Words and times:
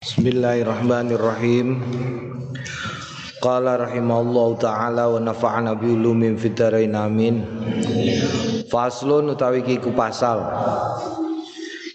Bismillahirrahmanirrahim. 0.00 1.76
Qala 3.36 3.76
rahimallahu 3.84 4.56
taala 4.56 5.12
wa 5.12 5.20
nafa'ana 5.20 5.76
bi 5.76 5.92
ulumin 5.92 6.40
fid 6.40 6.56
dharain 6.56 6.96
amin. 6.96 7.44
Faslun 8.72 9.36
utawi 9.36 9.60
kiku 9.60 9.92
pasal. 9.92 10.40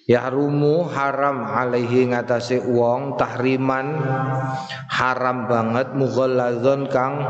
Yahrumu 0.05 0.85
haram 0.85 1.49
alaihi 1.49 2.13
ngatasé 2.13 2.61
wong 2.69 3.17
tahriman 3.17 3.97
haram 4.85 5.49
banget 5.49 5.97
mughalladzon 5.97 6.85
kang 6.93 7.25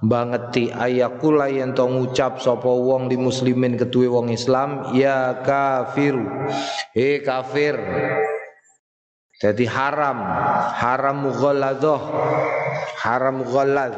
bangeti 0.00 0.72
ayakula 0.72 1.52
yen 1.52 1.76
to 1.76 1.84
ngucap 1.84 2.40
sapa 2.40 2.72
wong 2.72 3.12
di 3.12 3.20
muslimin 3.20 3.76
ketuwe 3.76 4.08
wong 4.08 4.32
Islam 4.32 4.96
ya 4.96 5.44
kafiru 5.44 6.24
he 6.96 7.20
kafir 7.20 7.76
jadi 9.40 9.64
haram, 9.72 10.20
haram 10.76 11.16
mughalladhah. 11.24 12.00
Haram 13.00 13.40
mughallad. 13.40 13.96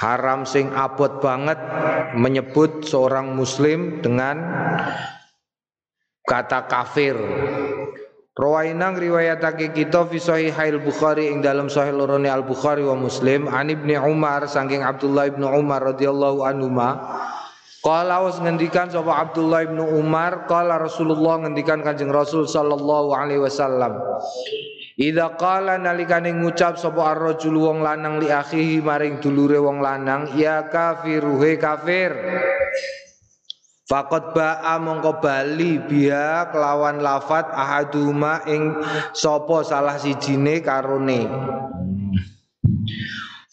Haram 0.00 0.48
sing 0.48 0.72
abot 0.72 1.20
banget 1.20 1.60
menyebut 2.16 2.88
seorang 2.88 3.36
muslim 3.36 4.00
dengan 4.00 4.40
kata 6.24 6.64
kafir. 6.64 7.20
Rawainang 8.34 8.98
riwayatake 8.98 9.70
kita 9.76 10.10
fi 10.10 10.18
sahihail 10.18 10.82
Bukhari 10.82 11.30
ing 11.30 11.38
dalam 11.38 11.70
sahih 11.70 11.94
lorone 11.94 12.26
Al 12.26 12.42
Bukhari 12.42 12.82
wa 12.82 12.98
Muslim 12.98 13.46
an 13.46 13.70
Ibnu 13.70 13.94
Umar 14.02 14.50
saking 14.50 14.82
Abdullah 14.82 15.30
ibnu 15.30 15.46
Umar 15.46 15.94
radhiyallahu 15.94 16.42
anhu 16.42 16.66
Qala 17.84 18.24
was 18.24 18.40
ngendikan 18.40 18.88
sapa 18.88 19.12
Abdullah 19.12 19.68
bin 19.68 19.76
Umar, 19.76 20.48
qala 20.48 20.80
Rasulullah 20.80 21.44
ngendikan 21.44 21.84
Kanjeng 21.84 22.08
Rasul 22.08 22.48
sallallahu 22.48 23.12
alaihi 23.12 23.44
wasallam. 23.44 24.00
Idza 24.96 25.36
qala 25.36 25.76
nalikane 25.76 26.32
ngucap 26.32 26.80
sapa 26.80 27.12
ar-rajul 27.12 27.60
wong 27.60 27.84
lanang 27.84 28.24
li 28.24 28.32
akhihi 28.32 28.80
maring 28.80 29.20
dulure 29.20 29.60
wong 29.60 29.84
lanang, 29.84 30.32
ya 30.32 30.64
kafiru 30.72 31.36
he 31.44 31.60
kafir. 31.60 32.16
Fakot 33.84 34.32
ba'a 34.32 34.80
mongko 34.80 35.20
bali 35.20 35.76
biha 35.76 36.48
kelawan 36.56 37.04
lafat 37.04 37.52
ahaduma 37.52 38.48
ing 38.48 38.80
sapa 39.12 39.60
salah 39.60 40.00
sijine 40.00 40.64
karone. 40.64 41.28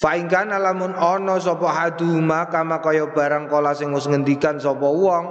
Faingkan 0.01 0.49
alamun 0.49 0.97
ono 0.97 1.37
sopo 1.37 1.69
haduma 1.69 2.49
kama 2.49 2.81
kaya 2.81 3.13
barang 3.13 3.45
kola 3.45 3.77
sing 3.77 3.93
ngendikan 3.93 4.57
sapa 4.57 4.89
wong 4.89 5.25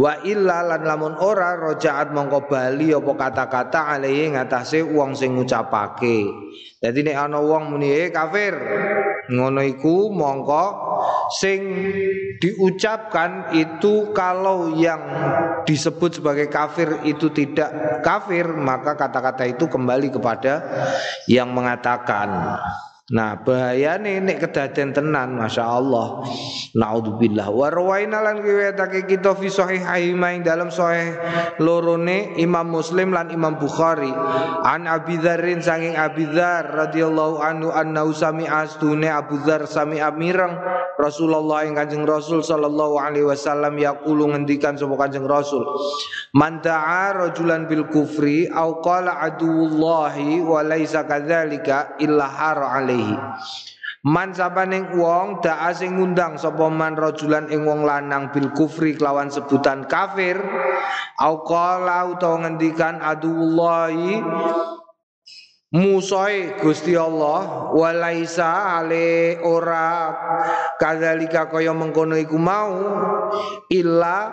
wa 0.00 0.12
illa 0.24 0.64
lan 0.64 0.88
lamun 0.88 1.12
ora 1.20 1.52
rojaat 1.52 2.08
mongko 2.08 2.48
bali 2.48 2.96
apa 2.96 3.12
kata-kata 3.12 3.92
alaihi 3.92 4.32
ngatasé 4.32 4.80
wong 4.80 5.12
sing 5.12 5.36
ngucapake. 5.36 6.24
Dadi 6.80 7.04
nek 7.04 7.28
ana 7.28 7.44
wong 7.44 7.76
muni 7.76 7.92
eh 7.92 8.08
kafir 8.08 8.56
ngono 9.28 9.60
iku 9.60 10.08
mongko 10.08 10.64
sing 11.36 11.60
diucapkan 12.40 13.52
itu 13.52 14.16
kalau 14.16 14.80
yang 14.80 15.04
disebut 15.68 16.24
sebagai 16.24 16.48
kafir 16.48 17.04
itu 17.04 17.28
tidak 17.36 18.00
kafir 18.00 18.48
maka 18.48 18.96
kata-kata 18.96 19.44
itu 19.44 19.68
kembali 19.68 20.08
kepada 20.08 20.64
yang 21.28 21.52
mengatakan. 21.52 22.56
Nah 23.12 23.36
bahaya 23.36 24.00
nek 24.00 24.40
kedaden 24.40 24.96
tenan 24.96 25.36
Masya 25.36 25.60
Allah 25.60 26.24
Naudzubillah. 26.72 27.52
Wa 27.52 27.68
rawaina 27.68 28.24
lan 28.24 28.40
riwayatake 28.40 29.04
kita 29.04 29.36
fi 29.36 29.52
sahih 29.52 29.84
ing 30.00 30.40
dalam 30.40 30.72
sahih 30.72 31.12
lorone 31.60 32.32
Imam 32.40 32.64
Muslim 32.64 33.12
lan 33.12 33.28
Imam 33.28 33.60
Bukhari. 33.60 34.08
An 34.64 34.88
Abi 34.88 35.20
Dzarrin 35.20 35.60
sanging 35.60 36.00
Abi 36.00 36.32
Dzar 36.32 36.72
radhiyallahu 36.72 37.44
anhu 37.44 37.68
anna 37.76 38.08
sami 38.16 38.48
astune 38.48 39.12
Abu 39.12 39.36
Dzar 39.44 39.68
sami 39.68 40.00
amirang 40.00 40.56
Rasulullah 40.96 41.68
ing 41.68 41.76
Kanjeng 41.76 42.08
Rasul 42.08 42.40
sallallahu 42.40 42.96
alaihi 42.96 43.28
wasallam 43.28 43.76
yaqulu 43.76 44.32
ngendikan 44.32 44.80
sapa 44.80 44.96
Kanjeng 44.96 45.28
Rasul 45.28 45.66
Man 46.32 46.62
ta'a 46.62 47.14
rajulan 47.14 47.66
bil 47.66 47.90
kufri 47.90 48.46
au 48.46 48.78
qala 48.78 49.18
adullahi 49.18 50.38
wa 50.38 50.62
laisa 50.62 51.02
kadzalika 51.02 51.98
illa 51.98 52.30
hara 52.30 52.78
alaihi 52.78 52.93
alaihi. 52.94 53.16
Man 54.04 54.36
sabaning 54.36 55.00
wong 55.00 55.40
da 55.40 55.64
asing 55.72 55.96
ngundang 55.96 56.36
sapa 56.36 56.68
man 56.68 56.92
rajulan 56.92 57.48
ing 57.48 57.64
wong 57.64 57.88
lanang 57.88 58.28
bil 58.36 58.52
kufri 58.52 58.92
kelawan 59.00 59.32
sebutan 59.32 59.88
kafir 59.88 60.36
au 61.24 61.40
qala 61.40 62.04
utawa 62.12 62.44
ngendikan 62.44 63.00
adullahi 63.00 64.20
Musoi 65.74 66.54
Gusti 66.62 66.94
Allah 66.94 67.72
walaisa 67.74 68.78
ale 68.78 69.42
ora 69.42 70.14
kadzalika 70.78 71.50
kaya 71.50 71.74
mengkono 71.74 72.14
iku 72.14 72.38
mau 72.38 72.78
illa 73.74 74.30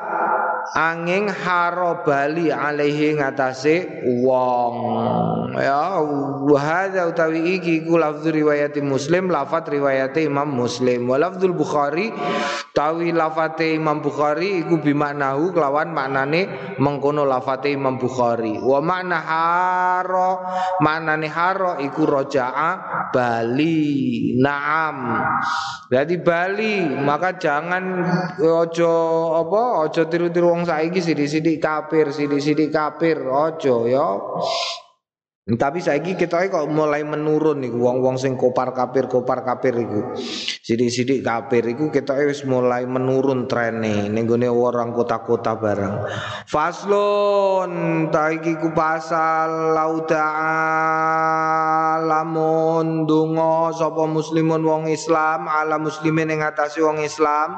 angin 0.78 1.26
haro 1.34 2.06
bali 2.06 2.54
alaihi 2.54 3.18
ngatasé 3.18 4.06
wong. 4.22 4.76
Ya 5.58 5.98
hadza 7.02 7.10
utawi 7.10 7.58
iki 7.58 7.82
ku 7.82 7.98
lafdz 7.98 8.30
riwayat 8.30 8.78
Muslim 8.86 9.34
lafat 9.34 9.74
riwayat 9.74 10.14
Imam 10.22 10.54
Muslim. 10.54 11.10
Wa 11.10 11.18
lafdzul 11.18 11.58
Bukhari 11.58 12.14
tawi 12.78 13.10
lafate 13.10 13.74
Imam 13.74 14.06
Bukhari 14.06 14.62
iku 14.62 14.78
bimaknahu 14.78 15.50
kelawan 15.50 15.90
maknane 15.90 16.76
mengkono 16.78 17.26
lafate 17.26 17.74
Imam 17.74 17.98
Bukhari. 17.98 18.62
Wa 18.62 18.78
makna 18.86 19.18
haro 19.18 20.46
maknane 20.86 21.26
haro 21.26 21.82
iku 21.82 22.06
roja'a 22.06 22.70
bali. 23.10 24.38
Naam. 24.38 25.26
Jadi 25.92 26.24
Bali 26.24 26.88
maka 26.88 27.36
jangan 27.36 27.84
ojo 28.40 28.94
apa 29.36 29.84
ojo 29.84 30.08
tiru-tiru 30.08 30.48
wong 30.48 30.64
saiki 30.64 31.04
sidik-sidik 31.04 31.60
kafir 31.60 32.16
sidik-sidik 32.16 32.72
kafir 32.72 33.20
ojo 33.28 33.92
ya 33.92 34.08
tapi 35.58 35.82
saiki 35.82 36.14
kita 36.14 36.48
kok 36.54 36.70
mulai 36.70 37.02
menurun 37.02 37.66
nih 37.66 37.74
wong-wong 37.74 38.16
sing 38.16 38.38
kopar 38.38 38.78
kafir 38.78 39.10
kopar 39.10 39.42
kafir 39.42 39.74
iku. 39.74 40.14
Sidik-sidik 40.62 41.26
kafir 41.26 41.66
iku 41.66 41.90
kita 41.90 42.14
wis 42.22 42.46
mulai 42.46 42.86
menurun 42.86 43.50
trene 43.50 44.06
ning 44.08 44.30
gone 44.30 44.46
orang 44.46 44.94
kota-kota 44.94 45.58
barang. 45.58 45.96
Faslon 46.46 47.72
taiki 48.14 48.62
ku 48.62 48.70
pasal 48.72 49.74
lauda 49.74 50.30
lamun 52.06 53.10
donga 53.10 53.74
sapa 53.74 54.06
muslimun 54.06 54.62
wong 54.62 54.84
Islam 54.94 55.50
ala 55.50 55.82
muslimin 55.82 56.30
ing 56.38 56.46
atase 56.46 56.86
wong 56.86 57.02
Islam 57.02 57.58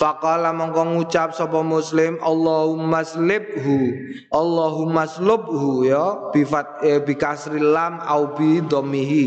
Faqala 0.00 0.56
mongko 0.56 0.96
ngucap 0.96 1.36
sapa 1.36 1.60
muslim 1.60 2.16
Allahumma 2.24 3.04
slibhu 3.04 3.92
Allahumma 4.32 5.04
slubhu 5.04 5.84
ya 5.84 6.32
bifat 6.32 6.80
eh, 6.88 7.04
bi 7.10 7.18
kasril 7.18 7.74
lam 7.74 7.98
au 8.06 8.38
bi 8.38 8.62
dhammihi 8.62 9.26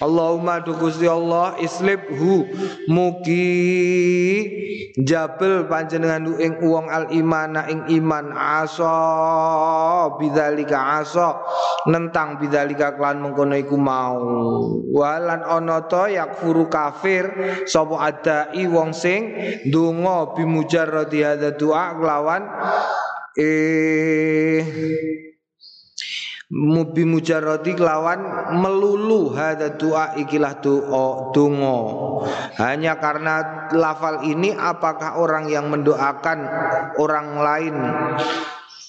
Allahumma 0.00 0.64
du 0.64 0.72
Allah 1.04 1.60
islibhu 1.60 2.48
mugi 2.88 3.60
jabel 4.96 5.68
panjenengan 5.68 6.24
ing 6.40 6.64
wong 6.64 6.88
al 6.88 7.12
imana 7.12 7.68
ing 7.68 7.84
iman 8.00 8.32
asa 8.32 8.96
bidzalika 10.16 11.04
asa 11.04 11.36
nentang 11.84 12.40
bidzalika 12.40 12.96
klan 12.96 13.20
mengkono 13.20 13.60
iku 13.60 13.76
mau. 13.76 14.24
Walan 14.88 15.44
ana 15.44 15.84
to 15.84 16.08
yakfuru 16.08 16.72
kafir 16.72 17.28
sapa 17.68 18.08
adai 18.08 18.64
wong 18.64 18.96
sing 18.96 19.36
donga 19.68 20.32
bimujarradi 20.32 21.20
hadza 21.28 21.52
doa 21.60 21.92
kelawan 22.00 22.42
eh 23.36 24.64
mubi 26.50 27.06
mujarradi 27.06 27.78
kelawan 27.78 28.50
melulu 28.58 29.30
hadza 29.30 29.78
doa 29.78 30.18
ikilah 30.18 30.58
doa 30.58 31.30
donga 31.30 31.78
hanya 32.58 32.98
karena 32.98 33.70
lafal 33.70 34.26
ini 34.26 34.50
apakah 34.58 35.14
orang 35.22 35.46
yang 35.46 35.70
mendoakan 35.70 36.38
orang 36.98 37.28
lain 37.38 37.74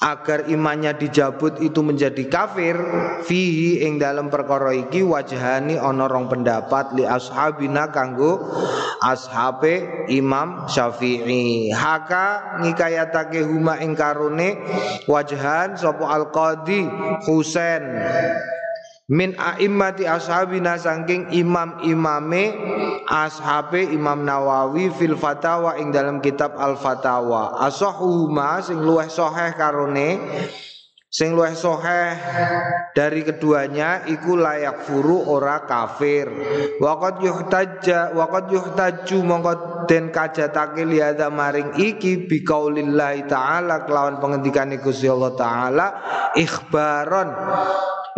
agar 0.01 0.50
imannya 0.50 0.98
dijabut 0.98 1.62
itu 1.62 1.86
menjadi 1.86 2.25
kafir 2.25 2.74
fihi 3.21 3.86
ing 3.86 4.01
dalam 4.01 4.33
perkara 4.33 4.74
iki 4.74 5.06
wajhani 5.06 5.77
ana 5.77 6.09
rong 6.09 6.25
pendapat 6.25 6.98
li 6.98 7.06
ashabina 7.06 7.94
kanggo 7.94 8.42
ashabe 8.98 10.06
Imam 10.09 10.65
Syafi'i. 10.65 11.69
Haka 11.69 12.57
ngikayatake 12.65 13.45
huma 13.45 13.77
ing 13.77 13.94
karone 13.94 14.57
wajhan 15.06 15.77
sapa 15.77 16.06
al 16.09 16.33
qadi 16.33 16.89
Husain 17.30 17.86
min 19.11 19.35
a'immati 19.35 20.07
ashabina 20.07 20.79
saking 20.79 21.27
imam-imame 21.35 22.55
ashabe 23.11 23.91
Imam 23.91 24.23
Nawawi 24.23 24.87
fil 24.95 25.19
fatawa 25.19 25.75
ing 25.75 25.91
dalam 25.91 26.23
kitab 26.23 26.55
Al 26.55 26.79
Fatawa 26.79 27.59
asahuhuma 27.59 28.63
sing 28.63 28.79
luweh 28.79 29.11
sahih 29.11 29.51
karone. 29.59 30.09
Sing 31.11 31.35
luweh 31.35 31.51
soheh 31.51 32.15
dari 32.95 33.27
keduanya 33.27 34.07
iku 34.07 34.39
layak 34.39 34.87
furu 34.87 35.27
ora 35.27 35.67
kafir. 35.67 36.31
Waqad 36.79 37.19
yuhtajja 37.19 38.15
waqad 38.15 38.47
yuhtaju 38.47 39.17
mongko 39.19 39.53
den 39.91 40.07
kajatake 40.07 40.87
liada 40.87 41.27
maring 41.27 41.75
iki 41.75 42.31
biqaulillahi 42.31 43.27
taala 43.27 43.83
kelawan 43.83 44.23
pengendikane 44.23 44.79
Gusti 44.79 45.11
Allah 45.11 45.35
taala 45.35 45.87
ikhbaron 46.31 47.27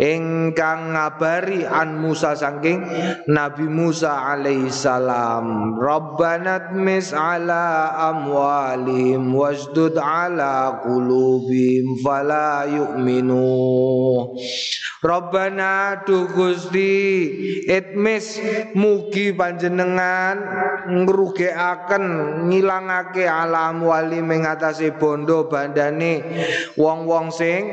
ingkang 0.00 0.94
ngabari 0.94 1.62
an 1.62 1.98
Musa 2.02 2.34
saking 2.34 2.82
Nabi 3.30 3.66
Musa 3.70 4.34
alaihi 4.34 4.70
salam. 4.70 5.78
Rabbana 5.78 6.72
tmis 6.72 7.14
ala 7.14 7.94
amwalim 8.10 9.30
wasdud 9.34 9.94
ala 9.98 10.82
qulubim 10.82 12.00
fala 12.02 12.66
yu'minu. 12.66 13.46
Rabbana 15.04 16.00
du 16.08 16.24
Gusti 16.32 17.28
itmis 17.68 18.40
mugi 18.72 19.36
panjenengan 19.36 20.40
ngrugekaken 20.88 22.04
ngilangake 22.48 23.28
ala 23.28 23.68
amwalim 23.68 24.32
ing 24.32 24.48
bondo 24.96 25.44
bandane 25.44 26.24
wong-wong 26.80 27.28
sing 27.28 27.68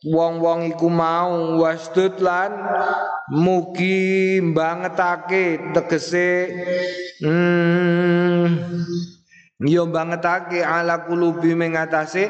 wong-wong 0.00 0.72
iku 0.72 0.88
mau 0.88 1.60
wasdud 1.60 2.24
lan 2.24 2.56
mugi 3.28 4.40
bangetake 4.40 5.72
tegese 5.76 6.30
hmm 7.20 8.70
Yo 9.60 9.84
bangetake 9.92 10.64
ala 10.64 11.04
kulubi 11.04 11.52
mengatasi 11.52 12.24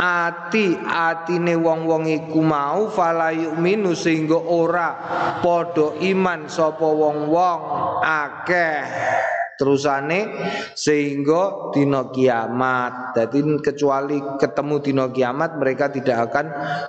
ati 0.00 0.80
atine 0.80 1.52
wong-wong 1.52 2.08
iku 2.08 2.40
mau 2.40 2.88
fala 2.88 3.36
yu'minu 3.36 3.92
sehingga 3.92 4.40
ora 4.40 4.88
podo 5.44 6.00
iman 6.00 6.48
sapa 6.48 6.88
wong-wong 6.88 7.60
akeh 8.00 8.80
terusane 9.60 10.32
sehingga 10.72 11.68
dino 11.76 12.08
kiamat. 12.08 13.12
Jadi 13.12 13.44
kecuali 13.60 14.16
ketemu 14.40 14.74
dino 14.80 15.06
kiamat 15.12 15.60
mereka 15.60 15.92
tidak 15.92 16.32
akan 16.32 16.46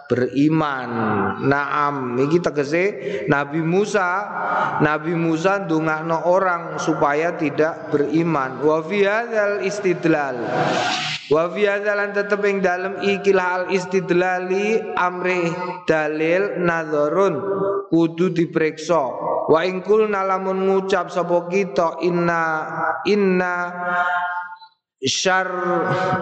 beriman. 0.07 0.89
Naam, 1.51 2.15
iki 2.23 2.39
tegese 2.39 2.83
Nabi 3.27 3.59
Musa, 3.59 4.23
Nabi 4.79 5.12
Musa 5.12 5.68
ndongakno 5.68 6.23
orang 6.31 6.79
supaya 6.79 7.35
tidak 7.35 7.91
beriman. 7.91 8.63
Wa 8.63 8.79
fi 8.79 9.03
istidlal. 9.67 10.39
Wa 11.27 11.51
fi 11.51 11.67
tetep 12.12 12.39
ing 12.47 12.63
dalem 12.63 13.03
ikil 13.03 13.39
hal 13.39 13.67
istidlali 13.71 14.79
amri 14.95 15.47
dalil 15.88 16.59
nazarun 16.59 17.39
kudu 17.88 18.35
diperiksa 18.35 19.31
Wa 19.41 19.65
ingkul 19.65 20.07
nalamun 20.07 20.69
ngucap 20.69 21.09
sapa 21.09 21.50
kita 21.50 22.00
inna 22.06 22.60
inna 23.07 23.55
syar 25.01 25.49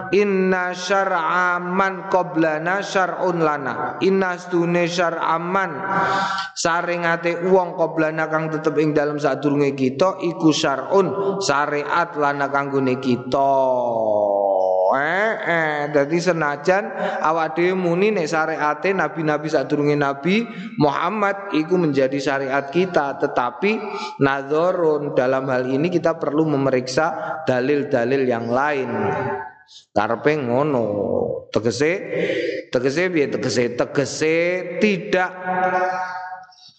inna 0.08 0.72
syar'a 0.72 1.60
man 1.60 2.08
qablana 2.08 2.80
syar'un 2.80 3.38
lana. 3.44 4.00
Inna 4.00 4.40
stune 4.40 4.88
syar'aman 4.88 5.76
saringate 6.56 7.44
wong 7.44 7.76
qablana 7.76 8.32
kang 8.32 8.48
tetep 8.48 8.72
ing 8.80 8.96
dalem 8.96 9.20
sadurunge 9.20 9.76
kita 9.76 10.16
iku 10.24 10.48
syar'un. 10.48 11.40
Syariat 11.44 12.16
lana 12.16 12.48
kanggone 12.48 12.96
kita 12.96 13.52
Eh, 14.90 15.32
eh, 15.46 15.78
jadi 15.94 16.16
senajan 16.18 16.90
awak 17.22 17.54
dhewe 17.54 17.78
muni 17.78 18.10
nek 18.10 18.26
syariate 18.26 18.90
nabi-nabi 18.90 19.46
sadurunge 19.46 19.94
nabi 19.94 20.42
Muhammad 20.82 21.54
iku 21.54 21.78
menjadi 21.78 22.18
syariat 22.18 22.66
kita, 22.74 23.22
tetapi 23.22 23.78
nadzorun 24.18 25.14
dalam 25.14 25.46
hal 25.46 25.70
ini 25.70 25.86
kita 25.86 26.18
perlu 26.18 26.42
memeriksa 26.50 27.38
dalil-dalil 27.46 28.26
yang 28.26 28.50
lain. 28.50 28.90
Karpe 29.94 30.34
ngono. 30.34 30.86
Tegese 31.50 31.92
tegese 32.70 33.10
piye 33.10 33.26
tegese 33.26 33.74
tegese 33.74 34.36
tidak 34.78 35.30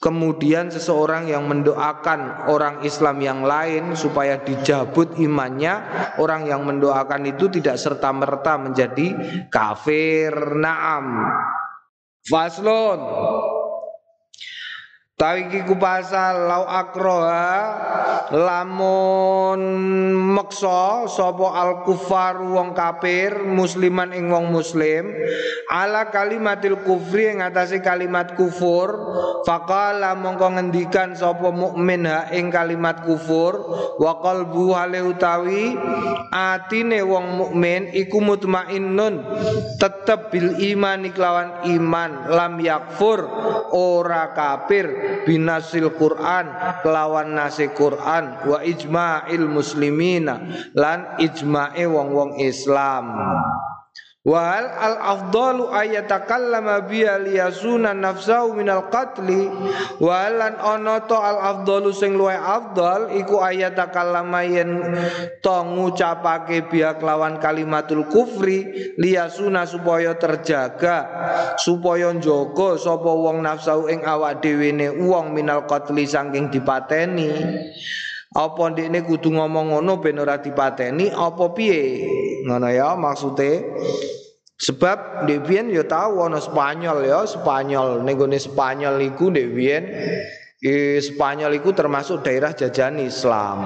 Kemudian 0.01 0.73
seseorang 0.73 1.29
yang 1.29 1.45
mendoakan 1.45 2.49
orang 2.49 2.81
Islam 2.81 3.21
yang 3.21 3.45
lain 3.45 3.93
supaya 3.93 4.41
dijabut 4.41 5.21
imannya, 5.21 5.77
orang 6.17 6.49
yang 6.49 6.65
mendoakan 6.65 7.29
itu 7.29 7.53
tidak 7.53 7.77
serta 7.77 8.09
merta 8.09 8.57
menjadi 8.57 9.13
kafir. 9.53 10.33
Naam. 10.57 11.21
Faslon 12.25 12.97
Tawi 15.21 15.53
ki 15.53 15.69
ku 15.69 15.77
pasal 15.77 16.49
lau 16.49 16.65
akroha 16.65 17.53
lamun 18.33 19.61
meksa 20.33 21.05
sapa 21.05 21.61
al 21.61 21.85
kufar 21.85 22.41
wong 22.41 22.73
kafir 22.73 23.45
musliman 23.45 24.17
ing 24.17 24.33
wong 24.33 24.49
muslim 24.49 25.13
ala 25.69 26.09
kalimatil 26.09 26.81
kufri 26.81 27.37
ing 27.37 27.45
atase 27.45 27.85
kalimat 27.85 28.33
kufur 28.33 28.97
faqala 29.45 30.17
mongko 30.17 30.57
ngendikan 30.57 31.13
sapa 31.13 31.53
mukmin 31.53 32.09
ha 32.09 32.33
ing 32.33 32.49
kalimat 32.49 33.05
kufur 33.05 33.61
wa 34.01 34.17
qalbu 34.25 34.73
hale 34.73 35.05
utawi 35.05 35.77
atine 36.33 37.05
wong 37.05 37.37
mukmin 37.37 37.93
iku 37.93 38.25
mutmainnun 38.25 39.21
tetep 39.77 40.33
bil 40.33 40.57
iman 40.73 41.05
iklawan 41.05 41.61
iman 41.77 42.25
lam 42.25 42.57
yakfur 42.57 43.21
ora 43.69 44.33
kafir 44.33 45.10
binasil 45.27 45.91
Quran 45.95 46.51
kelawan 46.81 47.35
nasi 47.35 47.67
Quran 47.73 48.45
wa 48.47 48.59
ijma'il 48.63 49.45
muslimina 49.47 50.41
lan 50.75 51.19
ijma'e 51.21 51.83
wong-wong 51.87 52.39
Islam 52.41 53.05
Wal 54.21 54.69
al 54.69 55.01
afdalu 55.01 55.73
ayatakallama 55.73 56.85
biya 56.85 57.17
liyasuna 57.17 57.97
nafsahu 57.97 58.53
minal 58.53 58.85
qatli. 58.93 59.49
Walan 59.97 60.61
ono 60.61 61.09
to 61.09 61.17
al 61.17 61.41
afdalu 61.41 61.89
sing 61.89 62.13
luwe 62.13 62.37
afdal 62.37 63.17
iku 63.17 63.41
ayatakallama 63.41 64.45
yen 64.45 64.77
to 65.41 65.57
ngucapake 65.65 66.69
biya 66.69 67.01
kelawan 67.01 67.41
kalimatul 67.41 68.05
kufri 68.13 68.93
liyasuna 69.01 69.65
supaya 69.65 70.13
terjaga 70.13 70.97
supaya 71.57 72.13
njogo 72.13 72.77
sapa 72.77 73.09
wong 73.09 73.41
nafsahu 73.41 73.89
ing 73.89 74.05
awak 74.05 74.37
dhewe 74.45 74.69
ne 74.69 74.93
wong 75.01 75.33
minal 75.33 75.65
qatli 75.65 76.05
saking 76.05 76.53
dipateni. 76.53 77.25
Apa 78.31 78.71
ndekne 78.71 79.03
kudu 79.03 79.27
ngomong 79.27 79.75
ngono 79.75 79.99
ben 79.99 80.15
ora 80.15 80.39
dipateni 80.39 81.11
apa 81.11 81.51
piye? 81.51 81.99
Ngono 82.47 82.71
ya 82.71 82.95
maksude 82.95 83.59
sebab 84.61 85.25
ndek 85.25 85.49
biyen 85.49 85.73
ya 85.73 85.81
tau 85.89 86.21
Spanyol 86.37 87.09
ya 87.09 87.25
Spanyol. 87.25 88.05
Ning 88.05 88.13
gone 88.13 88.37
Spanyol 88.37 89.01
iku 89.01 89.33
ndek 89.33 89.47
biyen 89.57 89.83
e, 90.61 91.01
Spanyol 91.01 91.57
iku 91.57 91.73
termasuk 91.73 92.21
daerah 92.21 92.53
jajahan 92.53 93.01
Islam. 93.01 93.65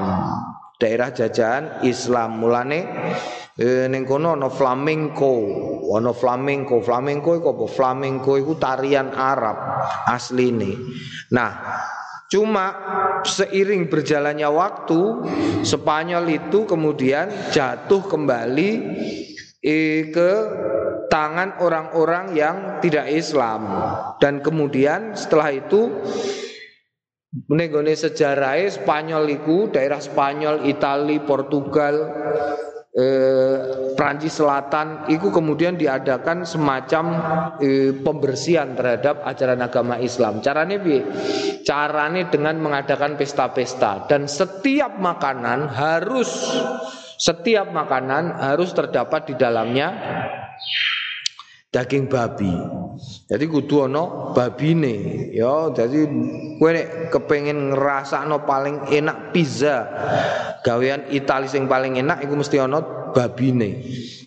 Daerah 0.80 1.12
jajahan 1.12 1.84
Islam. 1.84 2.40
Mulane 2.40 2.80
e, 3.60 3.92
kono 4.08 4.40
flamenco. 4.48 5.36
Ana 5.92 6.16
flamenco. 6.16 6.80
Flamenco 6.80 7.36
iku 7.36 7.48
apa? 7.52 7.66
Flamenco 7.68 8.40
iku 8.40 8.56
tarian 8.56 9.12
Arab 9.12 9.84
asline. 10.08 10.80
Nah 11.36 11.52
Cuma 12.26 12.74
seiring 13.22 13.86
berjalannya 13.86 14.50
waktu 14.50 15.02
Spanyol 15.62 16.26
itu 16.34 16.66
kemudian 16.66 17.30
jatuh 17.54 18.02
kembali 18.02 18.70
eh, 19.62 20.10
ke 20.10 20.32
tangan 21.10 21.62
orang-orang 21.62 22.36
yang 22.36 22.56
tidak 22.80 23.10
Islam. 23.10 23.68
Dan 24.22 24.42
kemudian 24.42 25.14
setelah 25.16 25.52
itu 25.54 25.92
menegone 27.52 27.92
sejarah 27.92 28.64
Spanyol 28.72 29.28
itu 29.28 29.68
daerah 29.68 30.00
Spanyol, 30.00 30.64
Italia, 30.66 31.20
Portugal 31.24 31.96
eh, 32.96 33.56
Prancis 33.94 34.40
Selatan 34.40 35.12
itu 35.12 35.28
kemudian 35.28 35.76
diadakan 35.76 36.48
semacam 36.48 37.06
eh, 37.60 37.92
pembersihan 37.92 38.72
terhadap 38.74 39.22
ajaran 39.28 39.60
agama 39.60 40.00
Islam. 40.00 40.40
Caranya 40.40 40.80
bi, 40.80 41.04
caranya 41.68 42.32
dengan 42.32 42.56
mengadakan 42.64 43.20
pesta-pesta. 43.20 44.08
Dan 44.08 44.32
setiap 44.32 44.96
makanan 44.96 45.68
harus 45.76 46.32
setiap 47.16 47.72
makanan 47.72 48.44
harus 48.44 48.76
terdapat 48.76 49.32
di 49.32 49.36
dalamnya 49.40 49.88
daging 51.76 52.08
babi. 52.08 52.56
Jadi 53.28 53.46
kudu 53.52 53.92
ono 53.92 54.32
babine 54.32 55.28
ya. 55.36 55.76
Jadi 55.76 56.08
kowe 56.56 56.72
nek 56.72 57.12
kepengin 57.12 57.76
ngrasakno 57.76 58.48
paling 58.48 58.88
enak 58.88 59.36
pizza 59.36 59.84
gawean 60.64 61.12
Itali 61.12 61.52
sing 61.52 61.68
paling 61.68 62.00
enak 62.00 62.24
iku 62.24 62.40
mesti 62.40 62.64
ana 62.64 62.80
babine 63.16 63.70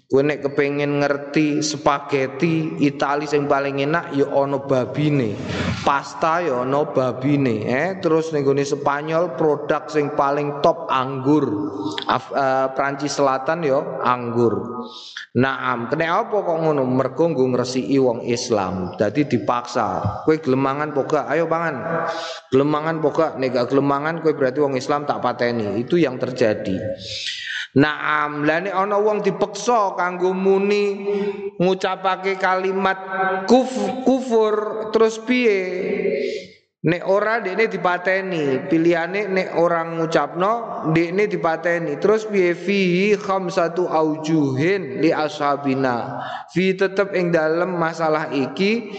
Kowe 0.09 0.25
nek 0.25 0.41
kepengin 0.41 1.05
ngerti 1.05 1.61
spaghetti 1.61 2.81
Itali 2.81 3.29
sing 3.29 3.45
paling 3.45 3.85
enak 3.85 4.17
ya 4.17 4.25
ana 4.33 4.57
babine. 4.57 5.37
Pasta 5.85 6.41
ya 6.41 6.65
ana 6.65 6.89
babine. 6.89 7.69
Eh 7.69 8.01
terus 8.01 8.33
ning 8.33 8.41
gone 8.41 8.65
Spanyol 8.65 9.37
produk 9.37 9.85
sing 9.93 10.17
paling 10.17 10.65
top 10.65 10.89
anggur. 10.89 11.45
Af, 12.09 12.33
uh, 12.33 12.73
Prancis 12.73 13.21
Selatan 13.21 13.61
ya 13.69 14.01
anggur. 14.01 14.81
Naam, 15.37 15.93
kena 15.93 16.25
apa 16.25 16.41
kok 16.41 16.57
ngono? 16.57 16.89
Mergo 16.89 17.29
nggo 17.29 17.45
ngresiki 17.53 18.01
Islam. 18.33 18.97
Dadi 18.97 19.29
dipaksa. 19.29 20.25
Kowe 20.25 20.41
gelemangan 20.41 20.97
poga, 20.97 21.29
ayo 21.29 21.45
pangan. 21.53 22.09
Gelemangan 22.49 23.05
poga, 23.05 23.37
nek 23.37 23.53
gak 23.53 23.77
gelemangan 23.77 24.25
kowe 24.25 24.33
berarti 24.33 24.57
wong 24.65 24.81
Islam 24.81 25.05
tak 25.05 25.21
pateni. 25.21 25.77
Itu 25.85 26.01
yang 26.01 26.17
terjadi. 26.17 26.81
Naam, 27.77 28.49
nek 28.49 28.73
ana 28.73 28.97
wong 28.97 29.21
dipeksa 29.21 29.93
kanggo 29.93 30.33
muni 30.33 31.05
ngucapake 31.61 32.41
kalimat 32.41 32.97
kuf, 33.45 33.69
kufur 34.09 34.89
terus 34.89 35.21
piye? 35.21 35.61
Nek 36.79 37.05
ora 37.11 37.43
dekne 37.43 37.67
dipateni, 37.67 38.71
pilihane 38.71 39.27
nek 39.29 39.59
orang 39.59 39.99
ngucapno 39.99 40.87
dekne 40.95 41.29
dipateni. 41.29 41.99
Terus 42.01 42.25
piye 42.25 42.55
fi 42.55 43.13
khamsatu 43.19 43.85
aujuhin 43.85 45.03
li 45.03 45.11
ashabina. 45.11 46.23
Fi 46.55 46.79
tetep 46.79 47.13
ing 47.19 47.35
dalem 47.35 47.75
masalah 47.75 48.31
iki 48.31 48.95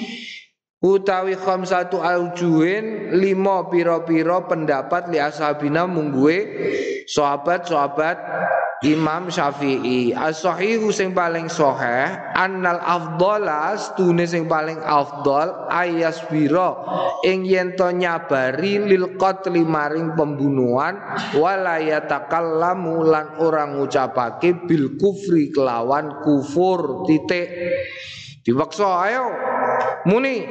utawi 0.79 1.35
khamsatu 1.35 1.99
aujuhin 1.99 3.11
lima 3.19 3.67
piro-piro 3.67 4.47
pendapat 4.47 5.11
li 5.11 5.19
ashabina 5.19 5.83
mungguwe 5.83 6.37
sahabat-sahabat 7.03 8.17
Imam 8.79 9.27
Syafi'i. 9.27 10.15
As-sahihu 10.15 10.95
sing 10.95 11.11
paling 11.11 11.51
sahih 11.51 12.15
annal 12.31 12.79
afdhala 12.79 13.75
stune 13.75 14.23
sing 14.23 14.47
paling 14.47 14.79
ayas 15.67 16.23
biro 16.31 16.87
ing 17.27 17.43
yen 17.43 17.75
to 17.75 17.91
nyabari 17.91 18.79
lil 18.79 19.19
qatli 19.19 19.67
maring 19.67 20.15
pembunuhan 20.15 20.95
wala 21.35 21.83
yatakallamu 21.83 23.03
lan 23.03 23.35
orang 23.43 23.75
ngucapake 23.75 24.63
bil 24.63 24.95
kufri 24.95 25.51
kelawan 25.51 26.23
kufur 26.23 27.03
titik. 27.03 27.51
Diwaksa 28.47 28.87
ayo 29.11 29.25
muni. 30.07 30.45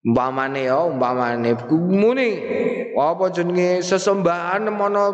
Umpamane 0.00 0.64
ya 0.64 0.80
umpamane 0.88 1.52
muni. 1.72 2.30
Apa 2.96 3.32
jenenge? 3.32 3.84
Sesembahan 3.84 4.68
ana 4.68 5.04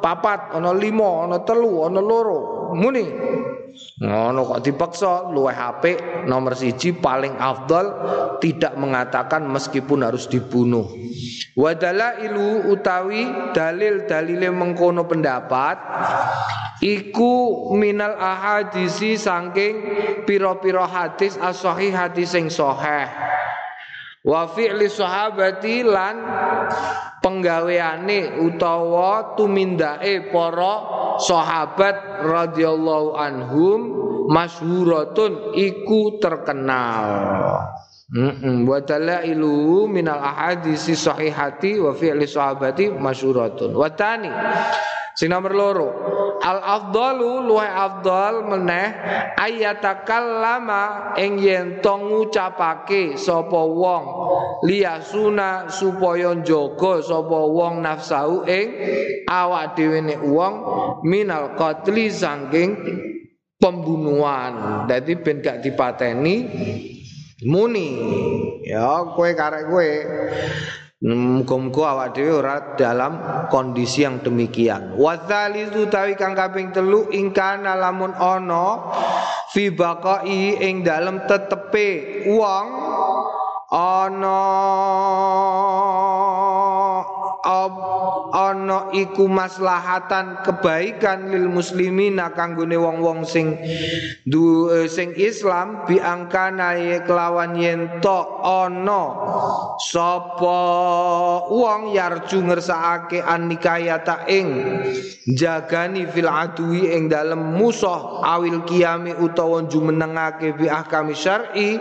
papat 0.00 0.52
ana 0.56 0.72
lima 0.76 1.28
ana 1.28 1.40
telu 1.44 1.84
ana 1.88 2.00
loro. 2.00 2.72
Muni. 2.76 3.04
Ngono 4.02 4.42
kok 4.42 4.60
dipaksa 4.64 5.30
luweh 5.30 5.54
HP 5.54 5.82
nomor 6.26 6.58
siji 6.58 6.96
paling 6.96 7.36
afdal 7.38 7.86
tidak 8.42 8.74
mengatakan 8.74 9.46
meskipun 9.46 10.02
harus 10.02 10.26
dibunuh 10.26 10.88
wadala 11.58 12.22
ilu 12.22 12.70
utawi 12.70 13.50
dalil 13.50 14.06
dalile 14.06 14.46
mengkono 14.54 15.10
pendapat 15.10 15.74
iku 16.78 17.66
minal 17.74 18.14
ahadisi 18.14 19.18
saking 19.18 19.74
piro-piro 20.22 20.86
hadis 20.86 21.34
as-sahih 21.34 21.90
hadis 21.90 22.30
sing 22.30 22.46
sahih. 22.46 23.10
Wa 24.22 24.46
fi'li 24.50 24.86
sahabati 24.86 25.82
lan 25.82 26.16
penggaweane 27.18 28.38
utawa 28.44 29.34
tumindake 29.34 30.30
para 30.30 30.74
sahabat 31.18 32.22
radhiyallahu 32.22 33.18
anhum 33.18 33.80
masyhuratun 34.28 35.56
iku 35.56 36.20
terkenal 36.20 37.08
Mm 38.08 38.64
wa 38.64 38.80
dalailu 38.80 39.84
minal 39.84 40.16
ahadisi 40.16 40.96
sahihati 40.96 41.76
wa 41.76 41.92
fi'li 41.92 42.24
sahabati 42.24 42.88
masyhuratun 42.88 43.76
wa 43.76 43.84
tani 43.92 44.32
Sing 45.18 45.34
nomor 45.34 45.50
loro, 45.50 45.88
al 46.38 46.62
afdalu 46.62 47.42
luwe 47.42 47.66
afdal 47.66 48.46
meneh 48.46 48.86
ayatakallama 49.34 51.10
ing 51.18 51.42
yen 51.42 51.82
to 51.82 51.90
ngucapake 51.90 53.18
sapa 53.18 53.58
wong. 53.66 54.04
Liyasuna 54.62 55.74
supaya 55.74 56.38
njaga 56.38 57.02
sapa 57.02 57.34
wong 57.50 57.82
nafsu 57.82 58.46
ing 58.46 58.66
awak 59.26 59.74
dhewe 59.74 60.06
nek 60.06 60.22
wong 60.22 60.54
minal 61.02 61.58
qatli 61.58 62.14
saking 62.14 62.78
pembunuhan. 63.58 64.86
Dadi 64.86 65.18
ben 65.18 65.42
gak 65.42 65.66
dipateni 65.66 66.34
muni. 67.46 67.88
Ya 68.66 69.04
kowe 69.14 69.30
karek 69.34 69.70
kowe 69.70 69.90
Muga-muga 70.98 71.94
awak 71.94 72.18
dhewe 72.18 72.42
ora 72.42 72.74
dalam 72.74 73.46
kondisi 73.54 74.02
yang 74.02 74.18
demikian. 74.18 74.98
Wa 74.98 75.14
tsalitsu 75.14 75.86
tawi 75.86 76.18
kang 76.18 76.34
kaping 76.34 76.74
telu 76.74 77.06
ingkana 77.14 77.78
lamun 77.78 78.10
ana 78.18 78.90
fi 79.54 79.70
baqai 79.70 80.58
ing 80.58 80.82
dalem 80.82 81.22
tetepe 81.30 82.26
wong 82.26 82.66
ana 83.70 84.42
ana 87.48 88.92
iku 88.92 89.24
maslahatan 89.24 90.44
kebaikan 90.44 91.32
lil 91.32 91.48
muslimina 91.48 92.36
kanggone 92.36 92.76
wong-wong 92.76 93.24
sing 93.24 93.56
du, 94.28 94.68
eh, 94.68 94.84
sing 94.84 95.16
Islam 95.16 95.88
biangkana 95.88 96.76
kelawan 97.08 97.56
yen 97.56 98.04
to 98.04 98.20
ana 98.44 99.02
sapa 99.80 100.60
wong 101.48 101.96
yarju 101.96 102.44
ngersakake 102.44 103.24
anikayata 103.24 104.28
ing 104.28 104.48
jagani 105.32 106.04
fil 106.04 106.28
adui 106.28 106.92
ing 106.92 107.08
dalem 107.08 107.56
musuh 107.56 108.20
awil 108.28 108.60
kiami 108.68 109.16
utawa 109.16 109.64
jumenengake 109.64 110.52
bi 110.52 110.68
ahkami 110.68 111.16
syar'i 111.16 111.80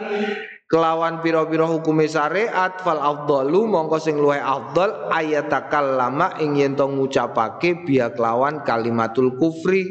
kelawan 0.68 1.24
pira-pira 1.24 1.64
hukume 1.64 2.12
syariat 2.12 2.76
fal 2.84 3.00
afdalu 3.00 3.72
mongko 3.72 3.98
sing 4.04 4.20
luwih 4.20 4.44
afdal 4.44 5.08
ayatakallama 5.16 6.36
ing 6.44 6.60
yen 6.60 6.76
to 6.76 6.84
ngucapake 6.84 7.88
biya 7.88 8.12
kelawan 8.12 8.60
kalimatul 8.68 9.32
kufri 9.40 9.88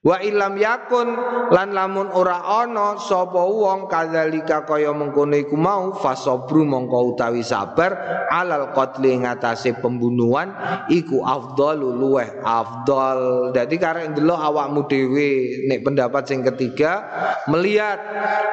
Wa 0.00 0.16
ilam 0.24 0.56
yakun 0.56 1.12
lan 1.52 1.76
lamun 1.76 2.08
ora 2.16 2.40
ana 2.64 2.96
sapa 2.96 3.36
wong 3.36 3.84
kadzalika 3.84 4.64
kaya 4.64 4.96
mengkono 4.96 5.36
iku 5.36 5.60
mau 5.60 5.92
fasobru 5.92 6.64
mongko 6.64 7.12
utawi 7.12 7.44
sabar 7.44 8.24
alal 8.32 8.72
qatli 8.72 9.20
ngatasé 9.20 9.76
pembunuhan 9.76 10.56
iku 10.88 11.20
afdalu 11.20 11.92
luweh 11.92 12.32
afdal. 12.40 13.52
Dadi 13.52 13.76
karek 13.76 14.16
ndelok 14.16 14.40
awakmu 14.40 14.88
dhewe 14.88 15.68
nek 15.68 15.84
pendapat 15.84 16.24
sing 16.24 16.48
ketiga 16.48 17.04
melihat 17.52 18.00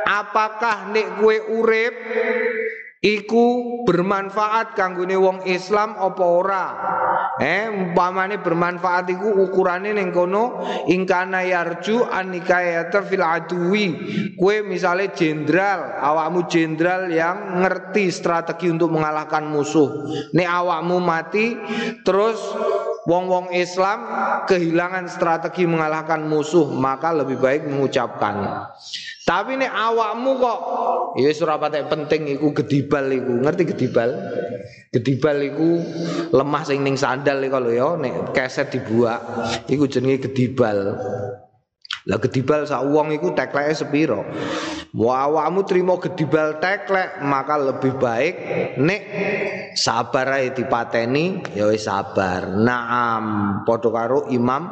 apakah 0.04 0.92
nek 0.92 1.24
kue 1.24 1.40
urip 1.48 1.96
iku 3.00 3.46
bermanfaat 3.88 4.76
kanggone 4.76 5.16
wong 5.16 5.48
Islam 5.48 5.96
apa 5.96 6.24
ora 6.28 6.66
eh 7.38 7.70
umpamane 7.70 8.42
bermanfaat 8.42 9.12
iku 9.14 9.48
ukurane 9.48 9.94
ning 9.94 10.10
kono 10.10 10.64
ingkana 10.90 11.46
yarju 11.46 12.08
anikayata 12.08 13.06
fil 13.06 13.22
adui 13.22 13.86
kue 14.34 14.66
misale 14.66 15.12
jenderal 15.14 16.00
awakmu 16.02 16.48
jenderal 16.50 17.12
yang 17.12 17.62
ngerti 17.62 18.10
strategi 18.10 18.72
untuk 18.72 18.94
mengalahkan 18.96 19.46
musuh 19.46 20.10
nek 20.34 20.48
awakmu 20.48 20.98
mati 21.04 21.54
terus 22.02 22.42
wong-wong 23.08 23.56
Islam 23.56 24.04
kehilangan 24.50 25.06
strategi 25.08 25.70
mengalahkan 25.70 26.26
musuh 26.26 26.68
maka 26.74 27.14
lebih 27.14 27.38
baik 27.38 27.70
mengucapkan 27.70 28.68
tapi 29.28 29.60
nek 29.60 29.76
awakmu 29.76 30.40
kok 30.40 30.60
ya 31.20 31.36
ora 31.44 31.60
penting 31.68 32.32
iku 32.40 32.56
gedibal 32.56 33.12
iku. 33.12 33.44
Ngerti 33.44 33.76
gedibal? 33.76 34.16
Gedibal 34.96 35.44
iku 35.44 35.84
lemah 36.32 36.64
sing 36.64 36.80
ning 36.80 36.96
iku 37.24 37.58
lho 37.62 37.72
ya 37.72 37.90
nek 37.98 38.36
keset 38.36 38.74
dibuak 38.74 39.20
iku 39.70 39.88
jenenge 39.90 40.30
gedibal. 40.30 40.98
Lah 42.08 42.24
gedibal 42.24 42.64
sak 42.64 42.88
wong 42.88 43.12
iku 43.12 43.36
tekleke 43.36 43.76
sepiro? 43.76 44.24
Wa 44.96 45.28
awakmu 45.28 45.68
trimo 45.68 46.00
gedibal 46.00 46.64
teklek 46.64 47.20
maka 47.20 47.60
lebih 47.60 48.00
baik 48.00 48.36
nek 48.80 49.02
sabar 49.76 50.40
ae 50.40 50.56
dipateni 50.56 51.44
ya 51.52 51.68
wis 51.68 51.84
sabar. 51.84 52.48
Naam 52.48 53.24
padha 53.68 53.92
karo 53.92 54.32
Imam 54.32 54.72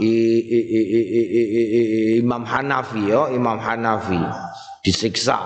i, 0.00 0.12
i, 0.40 0.60
i, 0.60 0.80
i, 0.80 1.02
i, 1.20 1.82
Imam 2.24 2.48
Hanafi 2.48 3.12
ya, 3.12 3.28
Imam 3.28 3.60
Hanafi 3.60 4.18
disiksa. 4.80 5.36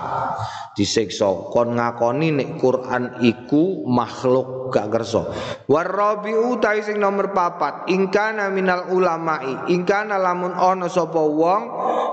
Disiksa. 0.75 1.49
Kon 1.49 1.79
ngakoni 1.79 2.35
nek 2.35 2.59
Quran 2.59 3.23
iku 3.23 3.87
makhluk 3.87 4.69
gak 4.69 4.91
kersa. 4.91 5.31
Warabiu 5.71 6.59
ta 6.59 6.75
sing 6.83 6.99
nomor 6.99 7.31
papat. 7.31 7.87
Ingkana 7.87 8.51
minal 8.51 8.91
ulamai. 8.91 9.71
Ingkana 9.71 10.19
lamun 10.19 10.51
ana 10.51 10.91
sapa 10.91 11.23
wong 11.23 11.61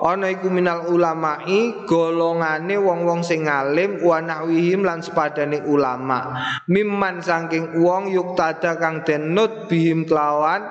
ana 0.02 0.30
iku 0.30 0.50
minal 0.50 0.90
ulamai 0.90 1.86
golongane 1.86 2.74
wong-wong 2.74 3.22
sing 3.22 3.46
alim 3.46 4.02
wa 4.02 4.18
nahwihim 4.18 4.86
lan 4.86 5.02
sepadane 5.02 5.62
ulama. 5.66 6.38
Mimman 6.66 7.22
saking 7.22 7.82
wong 7.82 8.10
yuktada 8.10 8.78
kang 8.78 9.02
denut 9.06 9.70
bihim 9.70 10.06
kelawan 10.06 10.62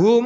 hum 0.00 0.24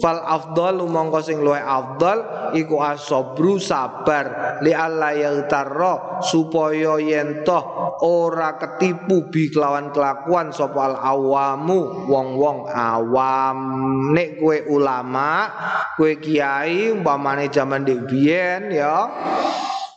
fal 0.00 0.20
afdal 0.24 0.84
mongko 0.88 1.20
sing 1.24 1.40
luwih 1.40 1.60
afdal 1.60 2.52
iku 2.56 2.80
asobru 2.84 3.60
sabar. 3.60 4.58
Li 4.64 4.72
alla 4.72 5.12
yaltarra 5.16 6.20
supaya 6.50 6.98
yen 6.98 7.46
toh 7.46 7.94
ora 8.02 8.58
ketipu 8.58 9.30
bi 9.30 9.54
kelawan 9.54 9.94
kelakuan 9.94 10.50
sapa 10.50 10.90
al 10.90 10.96
awamu 10.98 12.10
wong-wong 12.10 12.66
awam. 12.66 13.58
Nek 14.10 14.42
kue 14.42 14.66
ulama 14.66 15.46
kue 15.94 16.18
kiai 16.18 16.90
umpamane 16.90 17.46
zaman 17.54 17.86
dik 17.86 18.10
ya 18.66 19.06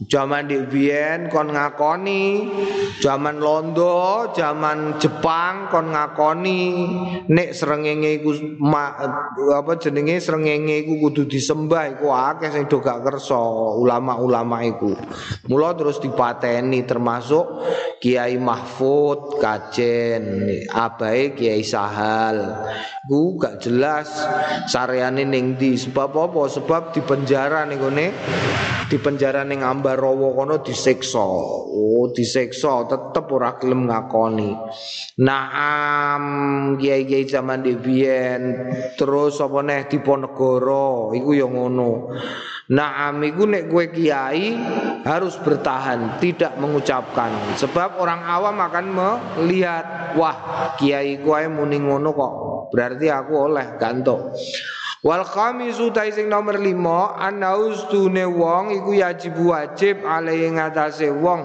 Zaman 0.09 0.49
di 0.49 0.57
Bien 0.65 1.29
kon 1.29 1.53
ngakoni, 1.53 2.49
zaman 2.97 3.37
Londo, 3.37 4.33
zaman 4.33 4.97
Jepang 4.97 5.69
kon 5.69 5.93
ngakoni, 5.93 6.61
nek 7.29 7.53
serengenge 7.53 8.19
iku 8.19 8.57
apa 9.53 9.77
jenenge 9.77 10.17
serengenge 10.17 10.83
iku 10.83 10.97
kudu 11.07 11.29
disembah 11.29 11.93
iku 11.93 12.09
akeh 12.09 12.49
sing 12.49 12.65
do 12.65 12.81
gak 12.81 13.05
ulama-ulama 13.77 14.65
iku. 14.65 14.97
Mula 15.45 15.77
terus 15.77 16.01
dipateni 16.01 16.83
termasuk 16.89 17.45
Kiai 18.01 18.35
Mahfud 18.41 19.37
Kajen, 19.37 20.49
abai 20.73 21.37
Kiai 21.37 21.61
Sahal. 21.61 22.65
Ku 23.05 23.37
gak 23.37 23.61
jelas 23.61 24.09
sareane 24.67 25.21
ning 25.21 25.53
di 25.59 25.77
sebab 25.77 26.17
apa? 26.17 26.49
Sebab 26.49 26.97
di 26.97 27.01
penjara 27.05 27.61
ning 27.69 27.83
di 28.89 28.97
penjara 28.97 29.45
ning 29.45 29.61
Ambar 29.63 29.92
Rawa 29.95 30.33
kono 30.33 30.55
disiksa. 30.59 31.21
Oh, 31.23 32.09
disiksa 32.11 32.85
tetep 32.89 33.25
ora 33.29 33.55
gelem 33.57 33.87
ngakoni. 33.89 34.51
Naam 35.21 36.23
kiai-kiai 36.81 37.29
zaman 37.29 37.61
dibien 37.61 38.41
terus 38.97 39.37
apa 39.39 39.59
neh 39.61 39.85
Diponegoro 39.87 41.13
iku 41.13 41.31
ya 41.37 41.47
ngono. 41.47 42.13
Naam 42.73 43.19
iku 43.27 43.43
nek 43.43 43.67
kowe 43.67 43.85
kiai 43.91 44.55
harus 45.03 45.35
bertahan, 45.43 46.17
tidak 46.23 46.55
mengucapkan. 46.55 47.59
Sebab 47.59 47.99
orang 47.99 48.23
awam 48.23 48.55
akan 48.55 48.85
melihat, 48.95 50.15
wah 50.15 50.71
kiai 50.79 51.19
kowe 51.19 51.43
muni 51.51 51.83
ngono 51.83 52.15
kok. 52.15 52.33
Berarti 52.71 53.11
aku 53.11 53.51
oleh 53.51 53.75
gantok. 53.75 54.31
Wal 55.03 55.27
khamisu 55.27 55.91
sing 56.15 56.31
nomor 56.31 56.55
5 56.55 56.79
anaus 57.19 57.83
tune 57.91 58.23
wong 58.23 58.71
iku 58.71 58.95
yajib 58.95 59.35
wajib 59.35 59.99
alai 60.07 60.47
ngatasé 60.47 61.11
wong 61.11 61.43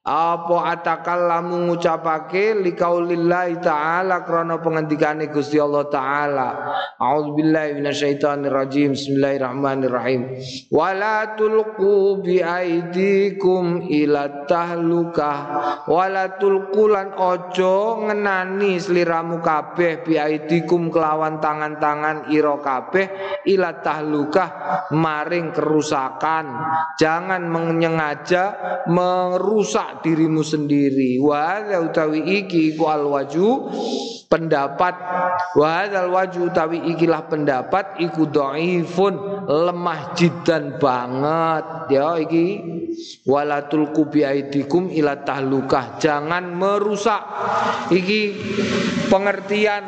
apa 0.00 0.80
atakallamu 0.80 1.68
ngucapake 1.68 2.56
liqaulillahi 2.56 3.60
ta'ala 3.60 4.24
krana 4.24 4.56
pengendikane 4.56 5.28
Gusti 5.28 5.60
Allah 5.60 5.92
taala? 5.92 6.48
A'udzubillahi 6.96 7.76
minasyaitonir 7.76 8.48
rajim 8.48 8.96
Bismillahirrahmanirrahim. 8.96 10.40
Wala 10.72 11.36
tulqu 11.36 12.24
bi 12.24 12.40
aidikum 12.40 13.84
ila 13.84 14.48
tahlukah. 14.48 15.38
Wala 15.84 16.40
tulqulan 16.40 17.12
ojo 17.20 18.00
ngenani 18.08 18.80
sliramu 18.80 19.44
kabeh 19.44 20.00
bi 20.00 20.16
aidikum 20.16 20.88
kelawan 20.88 21.44
tangan-tangan 21.44 22.32
ira 22.32 22.56
kabeh 22.56 23.06
ila 23.52 23.84
tahlukah 23.84 24.48
maring 24.96 25.52
kerusakan. 25.52 26.56
Jangan 26.96 27.44
menyengaja 27.52 28.44
merusak 28.88 29.89
dirimu 29.98 30.46
sendiri. 30.46 31.18
Wa 31.18 31.58
utawi 31.82 32.22
iki 32.46 32.74
iku 32.74 32.86
al 32.86 33.10
waju 33.10 33.70
pendapat. 34.30 34.94
Wa 35.58 35.90
al 35.90 36.08
waju 36.14 36.54
utawi 36.54 36.78
ikilah 36.94 37.26
pendapat 37.26 37.98
iku 37.98 38.30
dhaifun 38.30 39.44
lemah 39.50 40.14
jidan 40.14 40.78
banget. 40.78 41.90
Ya 41.90 42.14
iki. 42.22 42.78
Walatul 43.26 43.90
kubi 43.90 44.22
aidikum 44.22 44.92
ila 44.92 45.26
tahlukah. 45.26 45.98
Jangan 45.98 46.52
merusak. 46.54 47.22
Iki 47.90 48.20
pengertian 49.08 49.82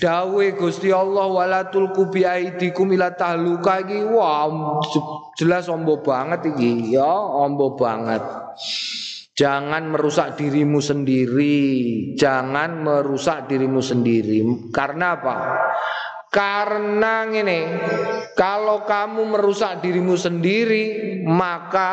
dawe 0.00 0.46
Gusti 0.56 0.88
Allah 0.88 1.28
walatul 1.28 1.92
kubi 1.92 2.24
aidikum 2.24 2.88
ila 2.96 3.12
tahluka 3.12 3.84
iki 3.84 4.00
wah 4.08 4.80
jelas 5.36 5.68
ombo 5.68 6.00
banget 6.00 6.48
iki 6.48 6.96
ya 6.96 7.06
ombo 7.44 7.76
banget 7.76 8.24
Jangan 9.40 9.88
merusak 9.88 10.36
dirimu 10.36 10.84
sendiri, 10.84 11.72
jangan 12.12 12.84
merusak 12.84 13.48
dirimu 13.48 13.80
sendiri. 13.80 14.68
Karena 14.68 15.16
apa? 15.16 15.36
Karena 16.28 17.24
ini, 17.24 17.60
kalau 18.36 18.84
kamu 18.84 19.32
merusak 19.32 19.80
dirimu 19.80 20.12
sendiri, 20.12 20.84
maka 21.24 21.92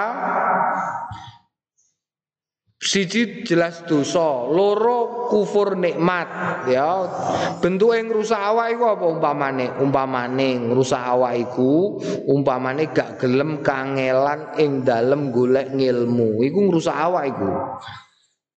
Siji 2.78 3.42
jelas 3.42 3.90
dosa, 3.90 4.46
loro 4.54 5.28
kufur 5.34 5.74
nikmat 5.74 6.30
ya. 6.70 7.10
Bentuk 7.58 7.98
yang 7.98 8.14
rusak 8.14 8.38
awak 8.38 8.78
iku 8.78 8.94
apa 8.94 9.06
umpamane? 9.18 9.66
Umpamane 9.82 10.62
ngrusak 10.62 11.02
awak 11.02 11.42
iku 11.42 11.98
umpamane 12.30 12.94
gak 12.94 13.18
gelem 13.18 13.66
kangelan 13.66 14.54
ing 14.62 14.86
dalem 14.86 15.34
golek 15.34 15.74
ngilmu. 15.74 16.46
Iku 16.46 16.70
ngrusak 16.70 16.94
awak 16.94 17.34
iku. 17.34 17.50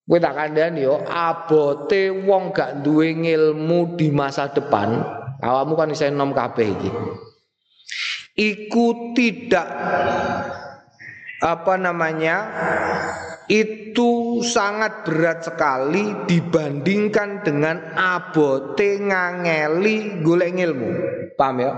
Kowe 0.04 0.18
tak 0.18 0.36
kandhani 0.36 0.84
yo 0.84 1.00
abote 1.06 2.10
wong 2.10 2.52
gak 2.52 2.84
duwe 2.84 3.14
ngilmu 3.14 3.94
di 3.94 4.10
masa 4.10 4.50
depan, 4.50 5.00
awakmu 5.38 5.78
kan 5.78 5.94
isih 5.94 6.10
nom 6.10 6.34
kabeh 6.34 6.66
iki. 6.66 6.90
Iku 8.34 9.14
tidak 9.14 9.70
apa 11.40 11.74
namanya 11.78 12.36
itu 13.50 14.38
sangat 14.46 15.02
berat 15.02 15.42
sekali 15.42 16.14
dibandingkan 16.30 17.42
dengan 17.42 17.98
abote 17.98 19.02
ngangeli 19.02 20.22
golek 20.22 20.54
ilmu. 20.54 20.90
Paham 21.34 21.58
ya? 21.58 21.72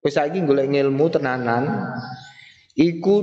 Wis 0.00 0.16
saiki 0.16 0.40
golek 0.48 0.72
ilmu 0.72 1.12
tenanan 1.12 1.92
iku 2.72 3.20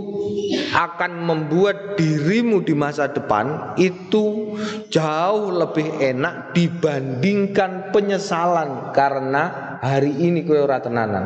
akan 0.77 1.25
membuat 1.25 1.97
dirimu 1.97 2.61
di 2.61 2.77
masa 2.77 3.09
depan 3.09 3.73
itu 3.81 4.53
jauh 4.93 5.49
lebih 5.49 5.89
enak 5.97 6.53
dibandingkan 6.53 7.89
penyesalan 7.89 8.93
karena 8.93 9.75
hari 9.81 10.13
ini 10.21 10.45
kowe 10.45 10.69
ora 10.69 10.77
tenanan. 10.77 11.25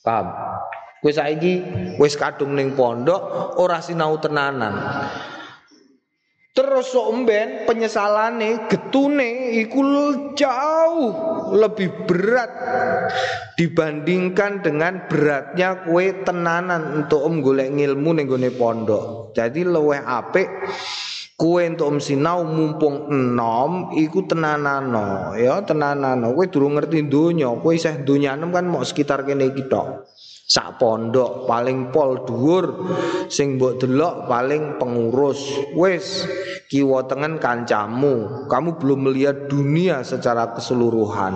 Paham? 0.00 0.32
Kowe 1.04 1.12
saiki 1.12 1.60
wis 2.00 2.16
kadung 2.16 2.56
ning 2.56 2.72
pondok 2.72 3.60
ora 3.60 3.84
sinau 3.84 4.16
tenanan. 4.16 4.72
Terus 6.54 6.94
sok 6.94 7.26
mben 7.26 7.66
penyesalane 7.66 8.70
getune 8.70 9.58
iku 9.58 9.82
jauh 10.38 11.10
lebih 11.50 12.06
berat 12.06 12.46
dibandingkan 13.58 14.62
dengan 14.62 15.10
beratnya 15.10 15.82
kue 15.82 16.22
tenanan 16.22 17.02
untuk 17.02 17.26
om 17.26 17.42
golek 17.42 17.74
ngilmu 17.74 18.10
ning 18.14 18.30
pondok. 18.54 19.34
Jadi 19.34 19.66
luweh 19.66 19.98
apik 19.98 20.46
kue 21.34 21.66
untuk 21.66 21.90
om 21.90 21.98
sinau 21.98 22.46
mumpung 22.46 23.10
enom 23.10 23.90
iku 23.98 24.22
tenanano 24.22 25.34
ya 25.34 25.58
tenanano 25.66 26.30
kue 26.38 26.46
durung 26.46 26.78
ngerti 26.78 27.10
donya 27.10 27.50
kue 27.58 27.74
isih 27.74 28.06
donya 28.06 28.38
kan 28.38 28.70
mau 28.70 28.86
sekitar 28.86 29.26
kene 29.26 29.50
iki 29.50 29.66
tok 29.66 30.06
sak 30.54 30.78
pondok 30.78 31.50
paling 31.50 31.90
pol 31.90 32.22
dhuwur 32.22 32.86
sing 33.26 33.58
mbok 33.58 33.82
delok 33.82 34.30
paling 34.30 34.78
pengurus. 34.78 35.50
Wis 35.74 36.22
kiwa 36.70 37.10
tengen 37.10 37.42
kancamu. 37.42 38.46
Kamu 38.46 38.78
belum 38.78 39.10
melihat 39.10 39.50
dunia 39.50 40.06
secara 40.06 40.54
keseluruhan. 40.54 41.34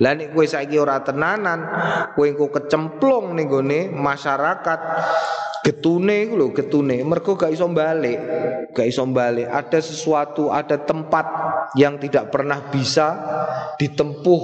Lah 0.00 0.12
nek 0.16 0.32
kowe 0.32 0.48
saiki 0.48 0.80
ora 0.80 1.04
tenanan 1.04 1.60
kowe 2.16 2.24
engko 2.24 2.48
kecemplung 2.48 3.36
ning 3.36 3.52
gone 3.52 3.92
masyarakat. 3.92 4.80
Getune 5.60 6.24
iku 6.24 6.34
lho 6.40 6.48
getune. 6.56 7.04
Mergo 7.04 7.36
gak 7.36 7.52
iso 7.52 7.68
balik 7.68 8.20
gak 8.74 8.90
iso 8.90 9.06
balik 9.06 9.46
ada 9.48 9.78
sesuatu 9.78 10.50
ada 10.50 10.82
tempat 10.82 11.24
yang 11.78 11.96
tidak 11.96 12.34
pernah 12.34 12.58
bisa 12.68 13.14
ditempuh 13.78 14.42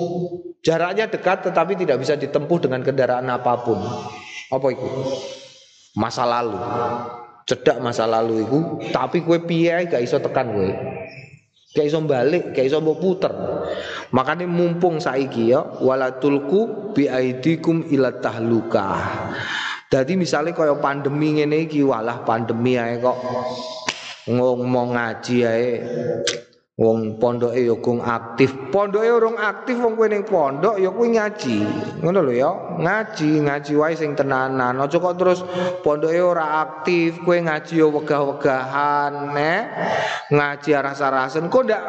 Jaraknya 0.61 1.09
dekat 1.09 1.49
tetapi 1.49 1.73
tidak 1.73 2.05
bisa 2.05 2.21
ditempuh 2.21 2.59
dengan 2.61 2.85
kendaraan 2.85 3.29
apa 3.33 3.65
pun. 3.65 3.81
Apa 4.53 4.67
itu? 4.73 4.87
Masa 5.97 6.29
lalu. 6.29 6.59
cedak 7.51 7.83
masa 7.83 8.07
lalu 8.07 8.47
iku, 8.47 8.61
tapi 8.95 9.27
kue 9.27 9.43
piye 9.43 9.91
gak 9.91 9.99
iso 9.99 10.23
tekan 10.23 10.55
kue. 10.55 10.71
Gak 11.75 11.83
iso 11.83 11.99
balik, 12.07 12.55
gak 12.55 12.63
iso 12.63 12.79
mbok 12.79 13.03
puter. 13.03 13.33
Makanya 14.15 14.47
mumpung 14.47 15.03
saiki 15.03 15.51
ya 15.51 15.63
walatulku 15.83 16.95
bi 16.95 17.11
aidikum 17.11 17.83
ila 17.91 18.23
tahluka. 18.23 18.87
Jadi 19.91 20.15
misalnya 20.15 20.55
kaya 20.55 20.79
pandemi 20.79 21.43
iki 21.43 21.83
walah 21.83 22.23
pandemi 22.23 22.79
ae 22.79 23.03
kok 23.03 23.19
ngomong 24.31 24.95
ngaji 24.95 25.37
ae 25.43 25.71
Wong 26.81 27.21
pondoke 27.21 27.61
ya 27.61 27.77
gung 27.77 28.01
aktif. 28.01 28.73
Pondoke 28.73 29.05
urung 29.05 29.37
aktif 29.37 29.77
wong 29.77 30.01
kowe 30.01 30.09
ning 30.09 30.25
pondok 30.25 30.81
ya 30.81 30.89
kuwi 30.89 31.13
ngaji. 31.13 31.59
Ngono 32.01 32.25
lho 32.25 32.33
ya. 32.33 32.51
Ngaji, 32.81 33.45
ngaji 33.45 33.73
wae 33.77 33.93
sing 33.93 34.17
tenanan. 34.17 34.81
Aja 34.81 34.97
kok 34.97 35.21
terus 35.21 35.45
pondoke 35.85 36.17
ora 36.17 36.65
aktif, 36.65 37.21
kowe 37.21 37.37
ngaji 37.37 37.85
ya 37.85 37.85
wegah-wegahan, 37.85 39.13
eh. 39.37 39.61
Ngaji 40.33 40.71
aras-arasen 40.73 41.53
kok 41.53 41.69
ndak 41.69 41.83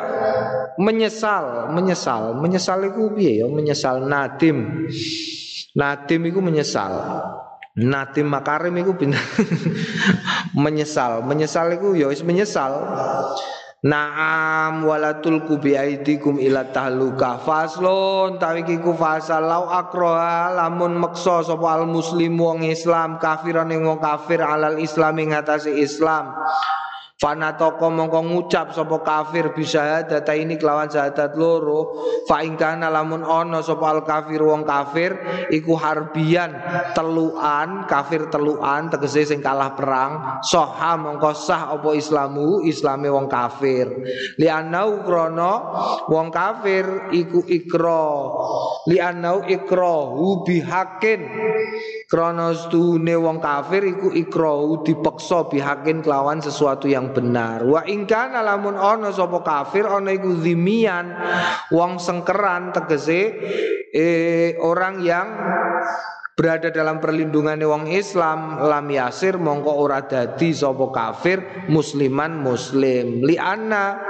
menyesal, 0.76 1.72
menyesal. 1.72 2.36
Menyesal 2.36 2.84
iku 2.92 3.16
piye 3.16 3.40
ya? 3.40 3.48
Menyesal 3.48 4.04
nadim. 4.04 4.92
Nadim 5.72 6.22
iku 6.28 6.44
menyesal. 6.44 6.92
Nadim 7.80 8.28
Makarim 8.28 8.76
iku 8.76 8.92
menyesal, 10.68 11.24
menyesal 11.24 11.80
iku 11.80 11.96
ya 11.96 12.12
wis 12.12 12.20
menyesal. 12.28 12.76
Naam 13.82 14.86
walatul 14.86 15.42
kubi 15.50 15.74
aidikum 15.74 16.38
ila 16.38 16.70
tahluka. 16.70 17.42
Faslun 17.42 18.38
tawi 18.38 18.62
kiku 18.62 18.94
fasal. 18.94 19.42
Lau 19.42 19.74
akroha 19.74 20.54
lamun 20.54 21.02
meksa 21.02 21.42
sapa 21.42 21.82
al 21.82 21.90
muslim 21.90 22.38
wong 22.38 22.62
Islam 22.62 23.18
kafiran 23.18 23.74
ing 23.74 23.82
wong 23.82 23.98
kafir 23.98 24.46
alal 24.46 24.78
Islam 24.78 25.18
ing 25.18 25.34
atase 25.34 25.74
Islam 25.74 26.30
Fanatoko 27.22 27.94
mongko 27.94 28.34
ngucap 28.34 28.74
sapa 28.74 28.98
kafir 29.06 29.54
bisa 29.54 30.02
data 30.10 30.34
ini 30.34 30.58
kelawan 30.58 30.90
syahadat 30.90 31.38
loro. 31.38 31.94
Fa 32.26 32.42
ingkana 32.42 32.90
lamun 32.90 33.22
ono 33.22 33.62
sapa 33.62 33.94
al 33.94 34.02
kafir 34.02 34.42
wong 34.42 34.66
kafir 34.66 35.14
iku 35.54 35.78
harbian 35.78 36.50
teluan 36.98 37.86
kafir 37.86 38.26
teluan 38.34 38.90
tegese 38.90 39.30
sing 39.30 39.38
kalah 39.38 39.78
perang 39.78 40.42
soha 40.42 40.98
mongko 40.98 41.30
sah 41.38 41.78
apa 41.78 41.94
islamu 41.94 42.66
islame 42.66 43.06
wong 43.06 43.30
kafir. 43.30 43.86
Li 44.42 44.50
anau 44.50 45.06
krono 45.06 45.54
wong 46.10 46.34
kafir 46.34 47.14
iku 47.14 47.46
ikro 47.46 48.10
li 48.90 48.98
anau 48.98 49.46
ikro 49.46 50.18
hubi 50.18 50.58
krono 52.12 52.52
stune 52.52 53.16
wong 53.16 53.40
kafir 53.40 53.88
iku 53.88 54.12
ikro 54.12 54.84
dipeksa 54.84 55.48
bihakin 55.48 56.04
kelawan 56.04 56.44
sesuatu 56.44 56.92
yang 56.92 57.16
benar. 57.16 57.64
Wa 57.64 57.88
ingkana 57.88 58.44
lamun 58.44 58.76
ono 58.76 59.16
sapa 59.16 59.40
kafir 59.40 59.88
ono 59.88 60.12
iku 60.12 60.36
zimian 60.44 61.16
wong 61.72 62.04
sengkeran 62.04 62.76
tegese 62.76 63.22
eh, 63.96 64.60
orang 64.60 65.00
yang 65.00 65.28
berada 66.42 66.74
dalam 66.74 66.98
perlindungan 66.98 67.62
wong 67.62 67.86
Islam 67.94 68.66
lam 68.66 68.90
yasir 68.90 69.38
mongko 69.38 69.78
ora 69.78 70.02
dadi 70.02 70.50
sapa 70.50 70.90
kafir 70.90 71.70
musliman 71.70 72.34
muslim. 72.42 73.22
Li 73.22 73.38
anna 73.38 74.02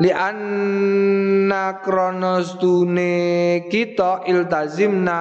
li 0.00 0.08
anna 0.08 1.84
kronos 1.84 2.56
tune 2.56 3.68
kita 3.68 4.24
iltazimna 4.24 5.20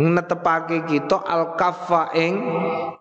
netepake 0.00 0.88
kita 0.88 1.20
al 1.28 1.60
kafa 1.60 2.16
ing 2.16 2.34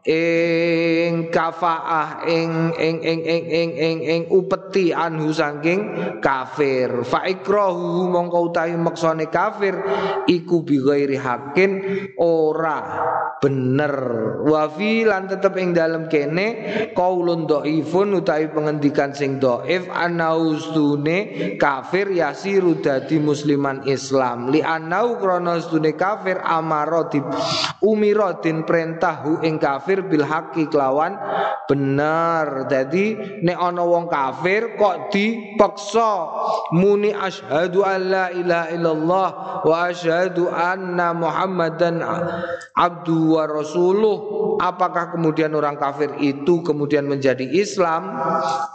ing 0.03 1.31
kafaah 1.31 2.27
ing 2.27 2.75
ing 2.75 2.97
ing 2.99 3.21
ing 3.23 3.43
ing 3.47 3.71
ing 3.71 3.99
ing 4.03 4.21
upeti 4.27 4.91
anhu 4.91 5.31
saking 5.31 6.19
kafir. 6.19 7.07
Fa 7.07 7.23
ikrahu 7.23 8.11
mongko 8.11 8.51
utahi 8.51 8.75
maksane 8.75 9.31
kafir 9.31 9.79
iku 10.27 10.67
bi 10.67 10.75
ghairi 10.75 11.15
hakin 11.15 11.71
ora 12.19 12.64
bener. 13.45 13.95
Wa 14.41 14.65
fi 14.71 15.06
lan 15.06 15.30
tetep 15.30 15.54
ing 15.60 15.75
dalem 15.75 16.10
kene 16.10 16.47
qaulun 16.97 17.45
dhaifun 17.45 18.17
utawi 18.17 18.49
pengendikan 18.49 19.13
sing 19.13 19.38
dhaif 19.38 19.86
anaustune 19.91 21.17
kafir 21.62 22.10
yasiru 22.10 22.82
dadi 22.82 23.21
musliman 23.21 23.86
Islam. 23.86 24.49
Li 24.49 24.65
anau 24.65 25.21
krana 25.21 25.62
kafir 25.93 26.41
amara 26.41 27.06
di 27.12 27.21
umira 27.86 28.39
din 28.41 28.65
perintah 28.65 29.21
ing 29.45 29.62
kafir 29.62 30.08
bil 30.10 30.25
haqi 30.25 30.65
kelawan 30.71 31.13
bener. 31.69 32.65
Dadi 32.65 33.13
nek 33.45 33.58
ana 33.62 33.84
wong 33.86 34.10
kafir 34.10 34.73
kok 34.73 35.13
dipaksa 35.13 36.12
muni 36.73 37.13
asyhadu 37.13 37.86
an 37.86 38.01
la 38.10 38.25
ilaha 38.34 38.67
illallah 38.73 39.28
wa 39.62 39.75
asyhadu 39.89 40.49
anna 40.49 41.13
muhammadan 41.13 42.01
abdu 42.75 43.37
wa 43.37 43.43
rasuluh 43.47 44.17
apakah 44.59 45.11
kemudian 45.15 45.51
orang 45.55 45.75
kafir 45.75 46.15
itu 46.19 46.63
kemudian 46.63 47.07
menjadi 47.07 47.43
Islam? 47.43 48.15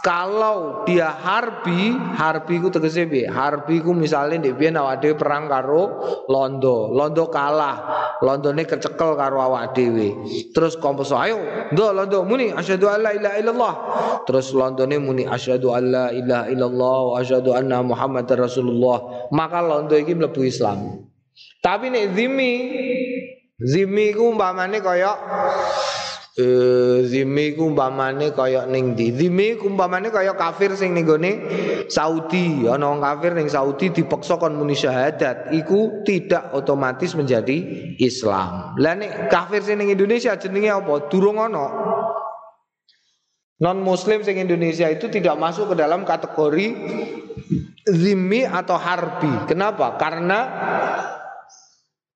Kalau 0.05 0.85
dia 0.85 1.09
harbi 1.09 1.93
harbi 2.17 2.61
ku 2.61 2.69
tegese 2.69 3.07
harbi 3.29 3.81
ku 3.81 3.93
misalnya 3.93 4.47
ndek 4.47 4.55
biyen 4.57 4.77
perang 5.17 5.49
karo 5.49 6.01
Londo. 6.29 6.91
Londo 6.93 7.27
kalah. 7.29 7.77
Londone 8.21 8.63
kecekel 8.69 9.17
karo 9.17 9.41
awak 9.41 9.73
dhewe. 9.73 10.13
Terus 10.53 10.77
komposo 10.77 11.17
ayo 11.17 11.41
ndo 11.73 11.89
Londo 11.91 12.21
muni 12.25 12.53
asyhadu 12.53 12.85
alla 12.87 13.11
ilaha 13.13 13.35
illallah. 13.41 13.73
Terus 14.29 14.53
Londone 14.53 14.95
muni 15.01 15.23
asyhadu 15.25 15.73
alla 15.73 16.13
ilaha 16.13 16.45
illallah 16.49 16.97
wa 17.09 17.13
asyhadu 17.17 17.57
anna 17.57 17.81
muhammadar 17.81 18.45
rasulullah. 18.45 19.29
Maka 19.33 19.59
Londo 19.61 19.97
iki 19.97 20.13
mlebu 20.13 20.45
Islam. 20.45 21.09
Tapi 21.61 21.89
nek 21.89 22.13
zimi 22.17 22.51
Zimi 23.61 24.09
ku 24.17 24.33
umpamane 24.33 24.81
kaya 24.81 25.13
eh 26.33 27.05
zimi 27.05 27.53
ku 27.53 27.69
umpamane 27.69 28.33
kaya 28.33 28.65
ning 28.65 28.97
ndi? 28.97 29.13
Zimi 29.13 29.53
ku 29.53 29.69
umpamane 29.69 30.09
kaya 30.09 30.33
kafir 30.33 30.73
sing 30.73 30.97
ning 30.97 31.05
gone 31.05 31.45
Saudi. 31.85 32.65
Ana 32.65 32.89
wong 32.89 33.05
kafir 33.05 33.37
ning 33.37 33.53
Saudi 33.53 33.93
dipaksa 33.93 34.41
kon 34.41 34.57
muni 34.57 34.73
syahadat, 34.73 35.53
iku 35.53 36.01
tidak 36.01 36.49
otomatis 36.57 37.13
menjadi 37.13 37.61
Islam. 38.01 38.73
Lah 38.81 38.97
nek 38.97 39.29
kafir 39.29 39.61
sing 39.61 39.77
ning 39.77 39.93
Indonesia 39.93 40.33
jenenge 40.33 40.73
apa? 40.73 41.05
Durung 41.11 41.37
ana. 41.37 41.65
Non 43.61 43.77
muslim 43.85 44.25
sing 44.25 44.41
Indonesia 44.41 44.89
itu 44.89 45.05
tidak 45.05 45.37
masuk 45.37 45.77
ke 45.77 45.85
dalam 45.85 46.01
kategori 46.01 46.65
zimi 47.85 48.41
atau 48.41 48.73
harbi. 48.73 49.45
Kenapa? 49.45 50.01
Karena 50.01 50.39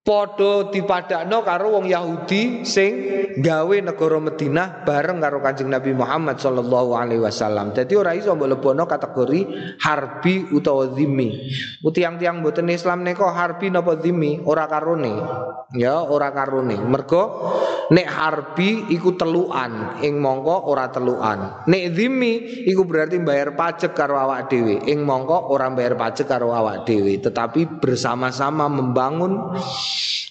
Podo 0.06 0.70
dipadakno 0.70 1.41
karo 1.41 1.74
wong 1.74 1.89
Yahudi 1.89 2.62
sing 2.62 2.94
gawe 3.41 3.76
negara 3.82 4.22
Madinah 4.22 4.86
bareng 4.86 5.18
karo 5.18 5.41
Kanjeng 5.41 5.74
Nabi 5.74 5.98
Muhammad 5.98 6.38
sallallahu 6.38 6.94
alaihi 6.94 7.26
wasallam. 7.26 7.74
Dadi 7.74 7.98
ora 7.98 8.13
iso 8.13 8.38
lebono 8.38 8.86
kategori 8.86 9.41
harbi 9.82 10.46
utawa 10.54 10.94
zimmi. 10.94 11.50
Utiang-tiang 11.82 12.46
mboten 12.46 12.70
Islam 12.70 13.02
nika 13.02 13.34
harbi 13.34 13.74
napa 13.74 13.98
zimmi 13.98 14.46
ora 14.46 14.70
karone. 14.70 15.13
Ya, 15.74 15.98
ora 16.06 16.30
karone. 16.30 16.78
Mergo 16.86 17.50
nek 17.89 18.06
harbi 18.06 18.86
iku 18.94 19.18
teluan, 19.18 20.02
ing 20.06 20.22
mongko 20.22 20.70
ora 20.70 20.94
teluan. 20.94 21.65
Nek 21.65 21.84
zimmi 21.98 22.65
iku 22.70 22.86
berarti 22.86 23.18
bayar 23.22 23.58
pajak 23.58 23.98
karo 23.98 24.22
awak 24.22 24.54
dhewe, 24.54 24.86
ing 24.86 25.02
mongko 25.02 25.50
ora 25.50 25.70
bayar 25.74 25.98
pajak 25.98 26.30
karo 26.30 26.54
awak 26.54 26.86
dhewe, 26.86 27.18
tetapi 27.18 27.82
bersama-sama 27.82 28.70
membangun 28.70 29.58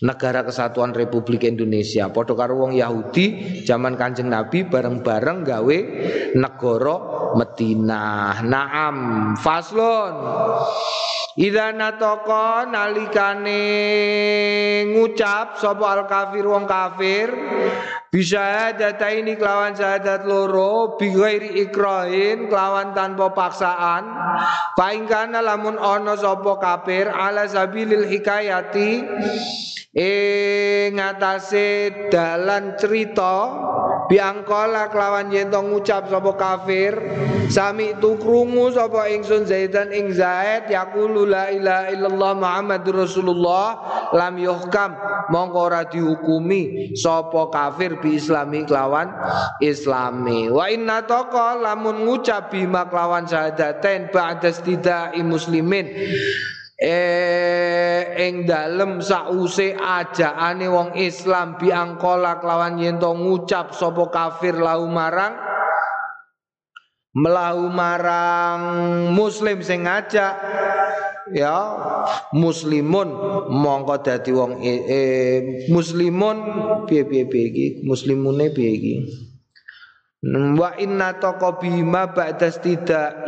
negara 0.04 0.44
kesatuan 0.44 0.92
Republik 0.92 1.44
Indonesia. 1.48 2.10
Padha 2.12 2.34
karo 2.36 2.60
wong 2.60 2.76
Yahudi 2.76 3.60
zaman 3.64 3.96
Kanjeng 3.96 4.28
Nabi 4.28 4.66
bareng-bareng 4.68 5.38
gawe 5.44 5.78
negara 6.36 6.96
Madinah. 7.34 8.44
Naam, 8.46 8.96
faslon. 9.38 10.14
Idza 11.34 11.74
nataka 11.74 12.62
nalikane 12.70 13.66
ngucap 14.94 15.58
sapa 15.58 15.86
al 15.90 16.02
kafir 16.06 16.46
wong 16.46 16.62
kafir 16.62 17.26
bisa 18.14 18.70
data 18.78 19.10
ini 19.10 19.34
kelawan 19.34 19.74
syahadat 19.74 20.22
loro 20.22 20.94
bighairi 20.94 21.66
ikrahin 21.66 22.46
kelawan 22.46 22.94
tanpa 22.94 23.34
paksaan. 23.34 24.06
Paingkana 24.78 25.42
lamun 25.42 25.74
ono 25.74 26.14
sapa 26.14 26.62
kafir 26.62 27.10
ala 27.10 27.50
sabilil 27.50 28.06
hikayati 28.06 29.02
ing 29.98 30.94
ngatasé 30.94 32.06
dalan 32.06 32.78
cerita 32.78 33.50
biangkola 34.14 34.94
kelawan 34.94 35.34
yen 35.34 35.50
to 35.50 35.58
ngucap 35.58 36.06
sapa 36.06 36.38
kafir 36.38 36.94
sami 37.50 37.98
tu 37.98 38.14
krungu 38.14 38.70
sapa 38.70 39.10
ingsun 39.10 39.42
Zaidan 39.42 39.90
ing 39.90 40.14
Zaid 40.14 40.70
yaqulu 40.70 41.26
la 41.26 41.50
ilaha 41.50 41.90
illallah 41.90 42.32
Muhammadur 42.38 43.02
Rasulullah 43.02 43.82
lam 44.14 44.38
yuhkam. 44.38 44.94
Mongko 45.34 45.58
ora 45.66 45.82
dihukumi 45.82 46.94
sapa 46.94 47.50
kafir 47.50 47.98
bi 47.98 48.14
islami 48.14 48.62
kelawan 48.62 49.10
islami. 49.58 50.46
Wa 50.46 50.70
inna 50.70 51.02
taqa 51.02 51.58
lamun 51.58 52.06
ngucap 52.06 52.54
bima 52.54 52.86
kelawan 52.86 53.26
syahadatain 53.26 54.14
ba'da 54.14 54.54
istidai 54.54 55.18
muslimin 55.26 55.90
eh 56.74 58.18
ing 58.26 58.46
dalem 58.50 58.98
sause 58.98 59.74
ajaane 59.78 60.66
wong 60.66 60.98
Islam 60.98 61.54
biangkola 61.54 62.42
kelawan 62.42 62.82
yen 62.82 62.98
to 62.98 63.14
ngucap 63.14 63.74
sapa 63.74 64.10
kafir 64.10 64.58
lau 64.58 64.86
marang? 64.90 65.38
Melahu 67.14 67.70
marang 67.70 68.60
muslim 69.14 69.62
sing 69.62 69.86
ngajak. 69.86 70.34
Ya 71.32 71.56
muslimun 72.36 73.16
mongko 73.48 73.96
dadi 74.04 74.28
wong 74.34 74.60
e, 74.60 74.74
e, 74.84 75.00
muslimun 75.72 76.36
piye 76.84 77.06
piye 77.06 77.24
piye 77.30 77.44
iki? 77.48 77.66
Muslimune 77.86 78.52
piye 78.52 78.70
iki? 78.76 78.94
Wa 80.58 80.76
inna 80.80 81.16
taqa 81.20 81.60
bima 81.60 82.12
ba'da 82.12 82.48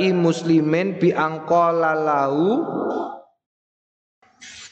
i 0.00 0.08
muslimin 0.12 0.96
bi 1.00 1.12
angqala 1.12 1.92
lahu 1.92 2.64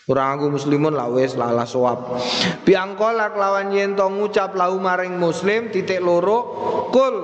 Kurang 0.04 0.36
aku 0.36 0.60
muslimun 0.60 0.92
lah 0.92 1.08
wes 1.08 1.32
lala 1.32 1.64
soap. 1.64 2.20
Biangkola 2.68 3.32
lawan 3.32 3.72
yen 3.72 3.96
to 3.96 4.04
ngucap 4.04 4.52
lau 4.52 4.76
maring 4.76 5.16
muslim 5.16 5.72
titik 5.72 6.04
loro 6.04 6.44
kul 6.92 7.14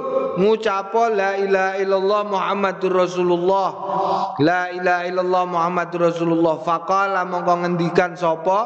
ngucapo 0.40 1.12
la 1.12 1.37
ilaha 1.37 1.77
illallah 1.77 2.21
Muhammadur 2.25 3.05
Rasulullah. 3.05 3.69
La 4.40 4.73
ilaha 4.73 5.05
illallah 5.05 5.45
Muhammadur 5.45 6.09
Rasulullah. 6.09 6.57
Faqala 6.64 7.29
mongko 7.29 7.69
ngendikan 7.69 8.16
sapa 8.16 8.59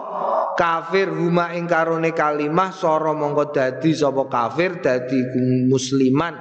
kafir 0.55 1.11
huma 1.11 1.55
ing 1.55 1.69
karone 1.69 2.15
kalimah 2.17 2.73
soro 2.75 3.15
mongko 3.15 3.55
dadi 3.55 3.95
sapa 3.95 4.27
kafir 4.27 4.83
dadi 4.83 5.21
musliman 5.69 6.35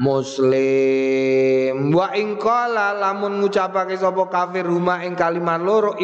muslim. 0.00 1.92
Wa 1.92 2.12
ing 2.16 2.36
qala 2.40 2.96
lamun 2.96 3.40
ngucapake 3.40 3.96
sapa 3.96 4.28
kafir 4.28 4.66
huma 4.66 5.04
ing 5.04 5.16
kalimah 5.16 5.58
loro 5.60 5.96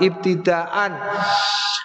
ibtidaan. 0.00 0.92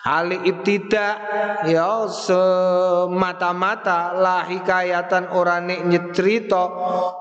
Ali 0.05 0.37
ibtida 0.45 1.17
ya 1.65 2.05
semata-mata 2.05 4.13
lah 4.13 4.45
hikayatan 4.45 5.33
ora 5.33 5.57
nek 5.57 5.81
nyetrita 5.81 6.61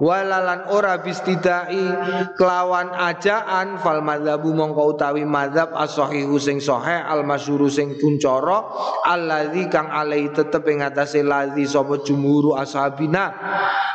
walalan 0.04 0.68
ora 0.68 1.00
bistidai 1.00 1.80
kelawan 2.36 2.92
ajaan 2.92 3.80
fal 3.80 4.04
madzhabu 4.04 4.52
mongko 4.52 5.00
utawi 5.00 5.24
madzhab 5.24 5.72
as-sahihu 5.72 6.36
sing 6.36 6.60
sahih 6.60 7.08
al 7.08 7.24
masyhuru 7.24 7.72
sing 7.72 7.93
kuncara 7.96 8.58
alladzi 9.06 9.70
kang 9.72 9.88
alai 9.88 10.30
tetep 10.30 10.64
ing 10.70 10.84
atase 10.84 11.22
ladzi 11.22 11.64
sapa 11.64 12.02
jumhur 12.02 12.58
ashabina 12.58 13.24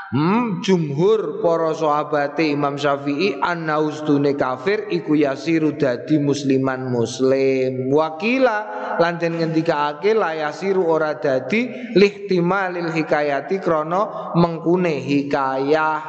Hmm, 0.10 0.58
jumhur 0.66 1.38
para 1.38 1.70
sahabate 1.78 2.42
Imam 2.42 2.82
Syafi'i 2.82 3.38
annaustune 3.38 4.34
kafir 4.34 4.90
iku 4.90 5.14
yasiru 5.14 5.78
dadi 5.78 6.18
musliman 6.18 6.90
muslim. 6.90 7.94
Wakila 7.94 8.98
lan 8.98 9.22
den 9.22 9.38
ngendikaake 9.38 10.18
la 10.18 10.34
yasiru 10.34 10.82
ora 10.82 11.14
dadi 11.14 11.94
lihtimalil 11.94 12.90
hikayati 12.90 13.62
krana 13.62 14.34
mengkune 14.34 14.98
hikayah. 14.98 16.02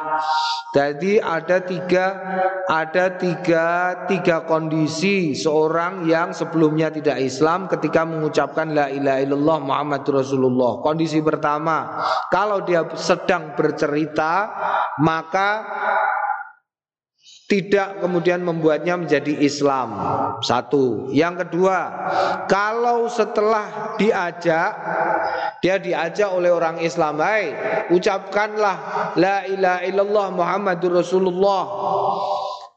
Jadi 0.73 1.21
ada 1.21 1.61
tiga 1.61 2.05
ada 2.65 3.21
tiga 3.21 3.67
tiga 4.09 4.49
kondisi 4.49 5.37
seorang 5.37 6.09
yang 6.09 6.33
sebelumnya 6.33 6.89
tidak 6.89 7.21
Islam 7.21 7.69
ketika 7.81 8.05
mengucapkan 8.05 8.69
la 8.77 8.85
ilaha 8.93 9.19
illallah 9.25 9.57
Muhammadur 9.57 10.21
Rasulullah. 10.21 10.85
Kondisi 10.85 11.17
pertama, 11.25 11.97
kalau 12.29 12.61
dia 12.61 12.85
sedang 12.93 13.57
bercerita 13.57 14.11
cerita 14.11 14.33
maka 15.01 15.49
tidak 17.49 17.99
kemudian 17.99 18.39
membuatnya 18.39 18.95
menjadi 18.95 19.43
Islam. 19.43 19.91
Satu. 20.39 21.11
Yang 21.11 21.45
kedua, 21.47 21.77
kalau 22.47 23.11
setelah 23.11 23.97
diajak 23.99 24.71
dia 25.59 25.75
diajak 25.77 26.31
oleh 26.31 26.47
orang 26.47 26.79
Islam, 26.79 27.19
"Hai, 27.19 27.51
ucapkanlah 27.91 28.77
la 29.19 29.43
ilaha 29.45 29.81
illallah 29.83 30.27
Muhammadur 30.31 31.03
Rasulullah." 31.03 31.63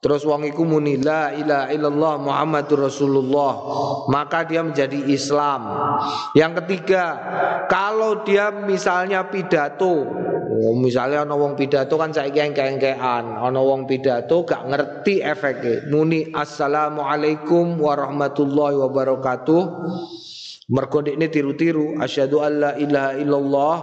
Terus 0.05 0.21
wong 0.29 0.45
iku 0.45 0.69
muni 0.69 1.01
la 1.01 1.33
ilaha 1.33 1.73
illallah 1.73 2.15
Muhammadur 2.21 2.93
Rasulullah, 2.93 3.53
maka 4.13 4.45
dia 4.45 4.61
menjadi 4.61 5.01
Islam. 5.09 5.65
Yang 6.37 6.61
ketiga, 6.61 7.05
kalau 7.73 8.21
dia 8.21 8.53
misalnya 8.53 9.25
pidato 9.33 10.05
Oh, 10.55 10.71
misalnya 10.79 11.27
ana 11.27 11.35
wong 11.35 11.59
pidato 11.59 11.99
kan 11.99 12.15
saiki 12.15 12.39
engke-engkean, 12.39 13.37
ana 13.43 13.59
wong 13.59 13.91
pidato 13.91 14.47
gak 14.47 14.63
ngerti 14.71 15.19
efeknya. 15.19 15.91
Muni 15.91 16.31
assalamualaikum 16.31 17.75
warahmatullahi 17.75 18.79
wabarakatuh. 18.79 19.63
Mergo 20.65 21.05
ini 21.05 21.29
tiru-tiru 21.29 22.01
asyhadu 22.01 22.41
alla 22.41 22.73
ilaha 22.81 23.13
illallah 23.21 23.77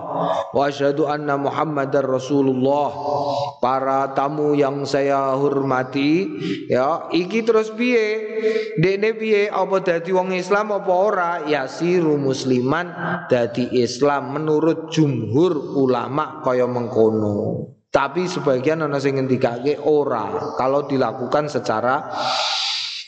wa 0.50 0.64
asyhadu 0.66 1.06
anna 1.06 1.38
muhammadar 1.38 2.02
rasulullah. 2.02 2.90
Para 3.62 4.10
tamu 4.18 4.58
yang 4.58 4.82
saya 4.90 5.38
hormati, 5.38 6.26
ya 6.66 7.06
iki 7.14 7.46
terus 7.46 7.70
piye? 7.70 8.10
Dekne 8.82 9.14
piye 9.14 9.54
apa 9.54 9.78
dadi 9.86 10.10
wong 10.10 10.34
Islam 10.34 10.74
apa 10.74 10.90
ora? 10.90 11.32
Ya 11.46 11.70
siru 11.70 12.18
musliman 12.18 12.90
dadi 13.30 13.70
Islam 13.78 14.42
menurut 14.42 14.90
jumhur 14.90 15.78
ulama 15.78 16.42
kaya 16.42 16.66
mengkono. 16.66 17.70
Tapi 17.94 18.26
sebagian 18.26 18.82
ana 18.82 18.98
sing 18.98 19.22
ngendikake 19.22 19.78
ora 19.86 20.56
kalau 20.58 20.90
dilakukan 20.90 21.46
secara 21.46 22.10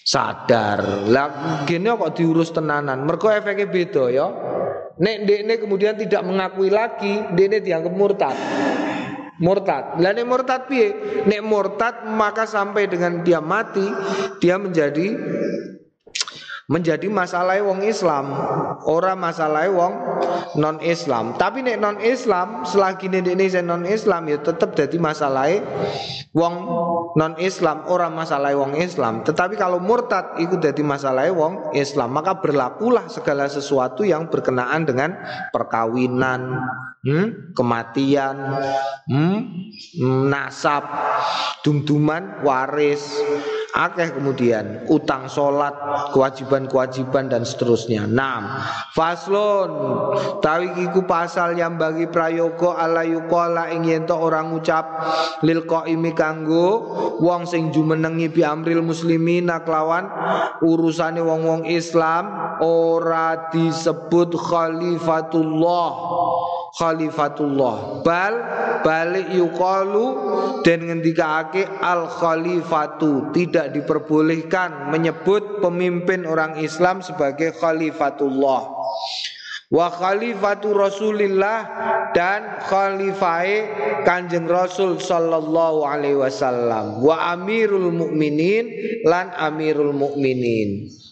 sadar. 0.03 1.07
Lah 1.07 1.63
gini 1.63 1.87
kok 1.87 2.13
diurus 2.19 2.51
tenanan. 2.51 3.07
Mergo 3.07 3.31
efeknya 3.31 3.67
beda 3.71 4.03
ya. 4.11 4.27
Nek 4.93 5.25
dekne 5.25 5.57
kemudian 5.57 5.97
tidak 5.97 6.21
mengakui 6.21 6.69
lagi, 6.69 7.23
dekne 7.33 7.63
dianggap 7.65 7.93
murtad. 7.97 8.37
Murtad. 9.41 9.97
Lah 9.97 10.11
nek 10.13 10.27
murtad 10.29 10.69
piye? 10.69 10.93
Nek 11.25 11.41
murtad 11.41 12.05
maka 12.05 12.45
sampai 12.45 12.85
dengan 12.85 13.25
dia 13.25 13.41
mati, 13.41 13.83
dia 14.37 14.61
menjadi 14.61 15.17
menjadi 16.71 17.11
masalah 17.11 17.59
wong 17.59 17.83
Islam 17.83 18.31
ora 18.87 19.19
masalah 19.19 19.67
wong 19.67 19.93
non 20.55 20.79
Islam 20.79 21.35
tapi 21.35 21.59
nek 21.59 21.79
non 21.79 21.99
Islam 21.99 22.63
selagi 22.63 23.11
ini 23.11 23.51
saya 23.51 23.63
non 23.65 23.83
Islam 23.83 24.31
ya 24.31 24.39
tetap 24.39 24.71
jadi 24.71 24.95
masalah 24.95 25.51
wong 26.31 26.55
non 27.13 27.37
Islam 27.37 27.85
ora 27.87 28.09
masalah 28.09 28.53
wong 28.57 28.77
Islam. 28.77 29.21
Tetapi 29.21 29.55
kalau 29.55 29.77
murtad 29.77 30.37
itu 30.41 30.57
jadi 30.57 30.81
masalah 30.81 31.29
wong 31.29 31.73
Islam. 31.77 32.13
Maka 32.13 32.41
berlakulah 32.41 33.07
segala 33.07 33.45
sesuatu 33.45 34.01
yang 34.01 34.27
berkenaan 34.27 34.85
dengan 34.85 35.13
perkawinan 35.53 36.57
hmm, 37.05 37.53
kematian 37.53 38.35
hmm, 39.07 39.37
nasab 40.29 40.83
dumduman 41.61 42.41
waris 42.41 43.13
akeh 43.73 44.13
kemudian 44.13 44.85
utang 44.85 45.25
solat 45.25 45.73
kewajiban-kewajiban 46.13 47.33
dan 47.33 47.41
seterusnya. 47.41 48.05
Enam 48.05 48.45
faslon 48.93 49.69
tawi 50.45 50.69
iku 50.85 51.09
pasal 51.09 51.57
yang 51.57 51.81
bagi 51.81 52.05
prayoga 52.05 52.77
ala 52.77 53.01
yukola 53.01 53.73
ing 53.73 53.89
yen 53.89 54.05
orang 54.13 54.53
ucap 54.53 54.85
lil 55.41 55.65
qaimi 55.65 56.13
kanggo 56.13 56.93
wong 57.17 57.49
sing 57.49 57.73
jumenengi 57.73 58.29
bi 58.29 58.45
amril 58.45 58.85
muslimin 58.85 59.49
kelawan 59.65 60.05
urusane 60.61 61.23
wong-wong 61.23 61.65
Islam 61.65 62.57
ora 62.61 63.49
disebut 63.49 64.37
khalifatullah. 64.37 65.89
Khalifatullah. 66.73 68.01
Bal 68.01 68.33
balik 68.81 69.29
yukalu 69.29 70.05
dan 70.65 70.89
ngendikaake 70.89 71.69
al 71.79 72.09
khalifatu 72.09 73.29
tidak 73.31 73.62
diperbolehkan 73.69 74.89
menyebut 74.89 75.61
pemimpin 75.61 76.25
orang 76.25 76.59
Islam 76.59 76.99
sebagai 77.05 77.55
khalifatullah. 77.55 78.61
Wa 79.73 79.87
khalifatu 79.89 80.73
rasulillah 80.73 81.59
dan 82.13 82.61
khalifai 82.61 83.49
kanjeng 84.05 84.45
rasul 84.45 85.01
sallallahu 85.01 85.85
alaihi 85.85 86.19
wasallam. 86.19 87.01
Wa 87.01 87.33
amirul 87.33 87.89
mukminin 87.89 88.69
lan 89.05 89.33
amirul 89.33 89.93
mukminin 89.93 91.02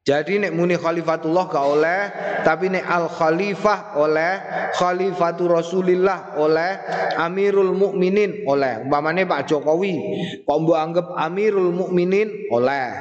Jadi 0.00 0.40
nek 0.40 0.56
muni 0.56 0.80
khalifatullah 0.80 1.44
gak 1.52 1.66
oleh, 1.76 2.00
tapi 2.40 2.72
nek 2.72 2.88
al 2.88 3.04
khalifah 3.04 4.00
oleh, 4.00 4.32
khalifatu 4.72 5.44
Rasulillah 5.44 6.40
oleh, 6.40 6.72
Amirul 7.20 7.76
Mukminin 7.76 8.48
oleh. 8.48 8.80
Umpamane 8.80 9.28
Pak 9.28 9.44
Jokowi, 9.44 10.00
kok 10.48 10.56
mbok 10.64 10.78
anggap 10.80 11.06
Amirul 11.20 11.68
Mukminin 11.76 12.32
oleh. 12.48 12.96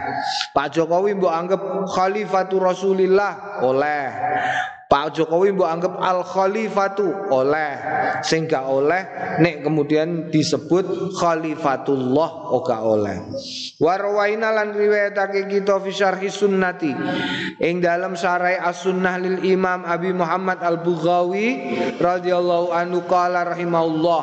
Pak 0.52 0.76
Jokowi 0.76 1.16
mbok 1.16 1.32
anggap 1.32 1.62
khalifatu 1.88 2.60
Rasulillah 2.60 3.64
oleh. 3.64 4.04
Pak 4.90 5.14
Jokowi 5.14 5.54
mbok 5.54 5.70
anggap 5.70 5.94
al 6.02 6.26
khalifatu 6.26 7.30
oleh 7.30 7.78
sehingga 8.26 8.66
oleh 8.66 9.06
nek 9.38 9.62
kemudian 9.62 10.34
disebut 10.34 11.14
khalifatullah 11.14 12.50
oga 12.50 12.82
oleh. 12.82 13.22
Warwaina 13.78 14.50
lan 14.50 14.74
riwayatake 14.74 15.46
kita 15.46 15.78
fi 15.78 15.92
syarhi 15.94 16.34
sunnati. 16.34 16.90
Ing 17.62 17.86
dalam 17.86 18.18
syarah 18.18 18.66
as-sunnah 18.66 19.22
lil 19.22 19.38
Imam 19.46 19.86
Abi 19.86 20.10
Muhammad 20.10 20.58
Al-Bughawi 20.58 21.48
radhiyallahu 22.02 22.74
anhu 22.74 23.06
qala 23.06 23.46
rahimahullah 23.46 24.22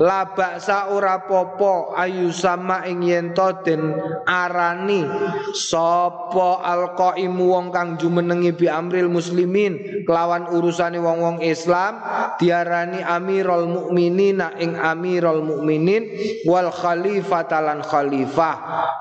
la 0.00 0.32
ba'sa 0.32 0.88
ora 0.88 1.20
popo 1.28 1.92
ayu 1.92 2.32
sama 2.32 2.88
ing 2.88 3.04
yen 3.04 3.36
den 3.60 3.92
arani 4.24 5.04
sapa 5.52 6.64
al-qaimu 6.64 7.44
wong 7.44 7.68
kang 7.68 8.00
jumenengi 8.00 8.56
bi 8.56 8.72
amril 8.72 9.12
muslimin 9.12 9.81
kelawan 10.06 10.50
urusane 10.52 10.98
wong-wong 10.98 11.40
Islam 11.44 12.00
diarani 12.38 13.00
Amirul 13.02 13.68
Mukminin 13.68 14.42
ing 14.58 14.78
Amirul 14.78 15.42
Mukminin 15.44 16.08
wal 16.46 16.70
khalifatalan 16.70 17.84
khalifah. 17.84 18.56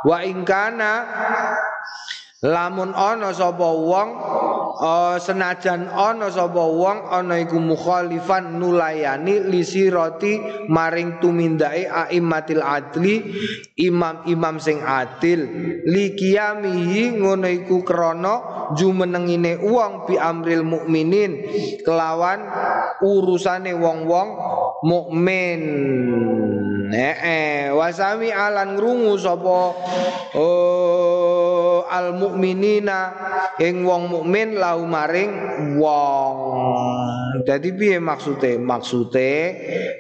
Wa 0.06 0.22
ingkana 0.26 0.92
Lamun 2.42 2.90
ana 2.98 3.30
sapa 3.38 3.70
wong 3.70 4.10
uh, 4.82 5.16
senajan 5.22 5.86
ana 5.88 6.34
sapa 6.34 6.58
wong 6.58 7.06
ana 7.06 7.38
iku 7.38 7.62
mukhalifan 7.62 8.58
nulayani 8.58 9.46
lisirati 9.46 10.66
maring 10.68 11.22
tumindake 11.22 11.86
aimmatil 11.86 12.66
adli 12.66 13.22
imam-imam 13.78 14.58
sing 14.58 14.82
adil. 14.82 15.46
Likiyamihi 15.86 17.22
ngono 17.22 17.46
iku 17.46 17.86
krana 17.86 18.68
jumenengine 18.74 19.62
wong 19.62 20.10
bi 20.10 20.18
amril 20.18 20.66
mukminin 20.66 21.46
kelawan 21.86 22.42
urusane 23.06 23.78
wong-wong 23.78 24.30
mukmin. 24.82 25.62
Eh, 26.92 27.72
wasami 27.72 28.36
alan 28.36 28.76
ngrungu 28.76 29.16
sapa 29.16 29.72
oh, 30.36 31.21
al 31.88 32.18
mukminina 32.18 33.00
ing 33.58 33.86
wong 33.86 34.12
mukmin 34.12 34.58
lau 34.58 34.84
maring 34.86 35.32
wong. 35.80 36.36
Dadi 37.42 37.74
piye 37.74 37.98
maksude? 37.98 38.62
Maksude 38.62 39.34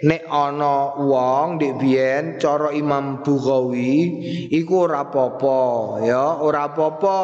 nek 0.05 0.23
ana 0.29 0.99
wong 0.99 1.57
ndek 1.57 1.73
biyen 1.81 2.23
cara 2.37 2.69
Imam 2.75 3.25
Bukhari 3.25 4.21
iku 4.53 4.85
ora 4.85 5.07
apa-apa 5.07 5.59
ya, 6.05 6.37
ora 6.43 6.69
apa-apa. 6.69 7.19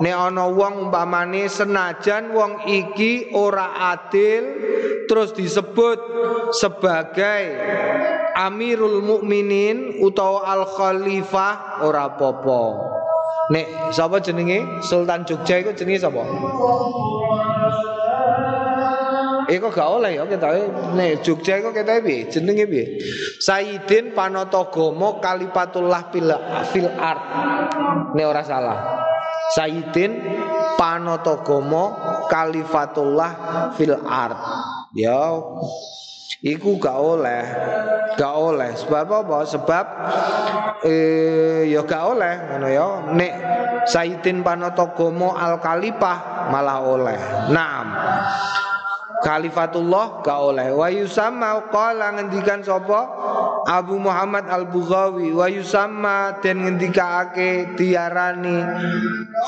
Nek 0.00 0.16
ana 0.16 0.48
wong 0.48 0.88
umpamane 0.88 1.50
senajan 1.50 2.32
wong 2.32 2.64
iki 2.70 3.34
ora 3.36 3.92
adil 3.92 4.42
terus 5.10 5.34
disebut 5.36 5.98
sebagai 6.56 7.42
Amirul 8.32 9.04
Mukminin 9.04 10.00
utawa 10.00 10.48
Al 10.48 10.64
Khalifah 10.64 11.84
ora 11.84 12.16
popo. 12.16 12.62
Nek 13.50 13.90
sapa 13.90 14.22
jenenge 14.22 14.62
Sultan 14.86 15.26
Jogja 15.26 15.58
iku 15.58 15.74
jenenge 15.74 15.98
sapa? 15.98 16.22
Eko 19.50 19.68
gak 19.74 19.88
oleh 19.98 20.14
ya 20.14 20.22
kita 20.30 20.46
nek 20.94 21.26
Jogja 21.26 21.58
iku 21.58 21.74
kita 21.74 21.98
piye? 21.98 22.30
Jenenge 22.30 22.70
piye? 22.70 23.02
Sayyidin 23.42 24.14
Panatagama 24.14 25.18
Kalifatullah 25.18 26.14
fil, 26.70 26.86
art. 26.94 27.22
Nek 28.14 28.26
ora 28.30 28.42
salah. 28.46 28.78
Sayyidin 29.58 30.22
Panatagama 30.78 31.98
Kalifatullah 32.30 33.30
fil 33.74 33.98
art. 34.06 34.38
Ya 34.92 35.32
Iku 36.42 36.74
gak 36.82 36.98
oleh, 36.98 37.44
gak 38.18 38.34
oleh. 38.34 38.74
Sebab 38.74 39.06
apa? 39.06 39.38
Sebab 39.46 39.86
eh 40.82 41.70
ya 41.70 41.86
gak 41.86 42.02
oleh 42.18 42.34
ngono 42.50 42.66
ya. 42.66 42.86
Nek 43.14 43.32
Sayyidin 43.86 44.42
Panatagomo 44.42 45.38
Al 45.38 45.62
Kalipah 45.62 46.50
malah 46.50 46.82
oleh. 46.82 47.18
Naam. 47.54 47.94
Khalifatullah 49.22 50.26
gak 50.26 50.40
oleh 50.42 50.74
wa 50.74 50.90
yusamma 50.90 51.70
qala 51.70 52.18
ngendikan 52.18 52.58
sapa 52.58 53.00
Abu 53.66 53.98
Muhammad 53.98 54.46
Al-Bughawi 54.50 55.34
wa 55.34 55.46
yusamma 55.50 56.38
den 56.42 56.62
ngendikake 56.66 57.74
diarani 57.78 58.62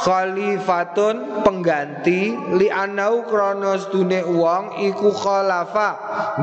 khalifatun 0.03 1.47
pengganti 1.47 2.35
li 2.59 2.69
anau 2.71 3.27
kronos 3.27 3.91
dune 3.95 4.23
wong 4.27 4.83
iku 4.83 5.15
khalafa 5.15 5.89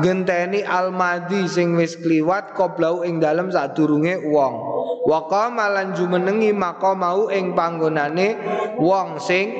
genteni 0.00 0.64
al-madi 0.64 1.44
sing 1.48 1.76
wis 1.76 1.96
kliwat 2.00 2.56
qoblau 2.56 3.04
ing 3.04 3.20
dalem 3.20 3.52
sadurunge 3.52 4.20
wong 4.24 4.71
wa 5.02 5.26
qama 5.26 5.68
lan 5.70 5.94
jumenengi 5.96 6.54
maqamau 6.54 7.28
ing 7.32 7.54
panggonane 7.56 8.38
wong 8.78 9.18
sing 9.22 9.54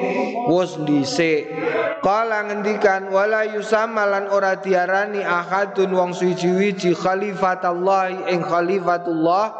wis 0.50 0.78
dhisik. 0.82 1.48
Kala 2.02 2.50
ngendikan 2.50 3.14
wala 3.14 3.46
yusamalan 3.46 4.26
ora 4.26 4.58
diarani 4.58 5.22
ahadun 5.22 5.94
wong 5.94 6.10
suci-wiji 6.10 6.98
khalifatullah 6.98 8.26
ing 8.26 8.42
khalifatullah 8.42 9.54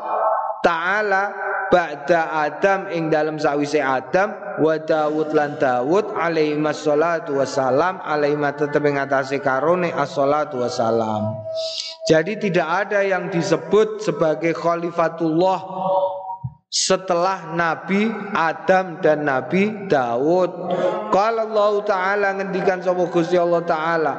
taala 0.66 1.51
ba'da 1.72 2.44
Adam 2.44 2.92
ing 2.92 3.08
dalam 3.08 3.40
sawise 3.40 3.80
Adam 3.80 4.36
wa 4.60 4.76
Daud 4.76 5.32
lan 5.32 5.56
Daud 5.56 6.12
alaihi 6.12 6.60
wassalatu 6.60 7.40
wassalam 7.40 7.96
alaihi 8.04 8.36
tetep 8.36 8.84
ing 8.84 9.00
atase 9.00 9.40
karone 9.40 9.88
as-salatu 9.88 10.60
wassalam. 10.60 11.32
Jadi 12.04 12.36
tidak 12.36 12.68
ada 12.86 13.00
yang 13.00 13.32
disebut 13.32 14.04
sebagai 14.04 14.52
khalifatullah 14.52 15.58
setelah 16.72 17.52
Nabi 17.52 18.08
Adam 18.32 18.96
dan 19.04 19.28
Nabi 19.28 19.92
Daud. 19.92 20.72
Kalau 21.12 21.52
Allah 21.52 21.84
Taala 21.84 22.28
ngendikan 22.40 22.80
sapa 22.80 23.04
Gusti 23.12 23.36
Allah 23.36 23.60
Taala. 23.68 24.12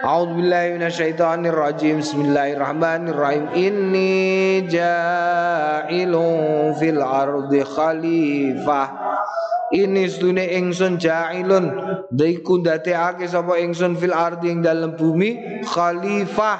A'udzubillahi 0.00 0.80
minasyaitonir 0.80 1.52
rajim. 1.52 2.00
Bismillahirrahmanirrahim. 2.00 3.52
Inni 3.52 4.64
ja'ilun 4.64 6.72
fil 6.80 7.04
ardi 7.04 7.60
khalifah 7.60 8.97
ini 9.72 10.08
sedune 10.08 10.44
ingsun 10.56 10.96
ja'ilun. 10.96 11.66
Daiku 12.08 12.64
ndadekake 12.64 13.28
sapa 13.28 13.60
ingsun 13.60 13.96
fil 14.00 14.16
ardi 14.16 14.48
ing 14.48 14.64
dalem 14.64 14.96
bumi 14.96 15.62
khalifah 15.64 16.58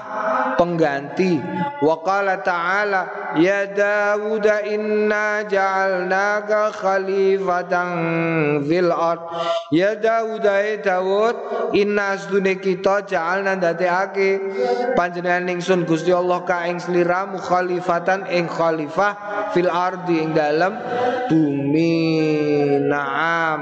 pengganti. 0.61 1.41
Wa 1.81 2.03
qala 2.05 2.43
ta'ala 2.45 3.35
ya 3.41 3.65
Dawud 3.71 4.45
inna 4.69 5.47
ja'alnaka 5.49 6.75
khalifatan 6.77 7.89
fil 8.69 8.93
ard. 8.93 9.21
Ya 9.73 9.97
Dawud 9.97 10.45
ay 10.45 10.85
Dawud 10.85 11.37
inna 11.73 12.19
sedune 12.21 12.61
kita 12.61 13.09
ja'alna 13.09 13.57
ndadekake 13.57 14.41
panjenengan 14.99 15.49
ingsun 15.49 15.89
Gusti 15.89 16.13
Allah 16.13 16.45
ka 16.45 16.67
ing 16.69 16.77
sliramu 16.83 17.41
khalifatan 17.41 18.29
ing 18.29 18.51
khalifah 18.51 19.17
fil 19.57 19.71
ardi 19.73 20.21
ing 20.21 20.37
dalem 20.37 20.77
bumi 21.33 21.97
Naam. 22.99 23.61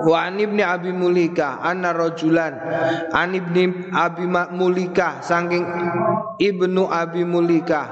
Wa 0.00 0.18
an 0.28 0.36
ibni 0.40 0.60
Abi 0.64 0.92
Mulika 0.92 1.60
anna 1.64 1.92
rajulan 1.96 2.54
an 3.12 3.32
ibni 3.36 3.88
Abi 3.92 4.24
Mulika 4.28 5.20
saking 5.24 5.64
ibnu 6.40 6.88
Abi 6.92 7.24
Mulika 7.24 7.84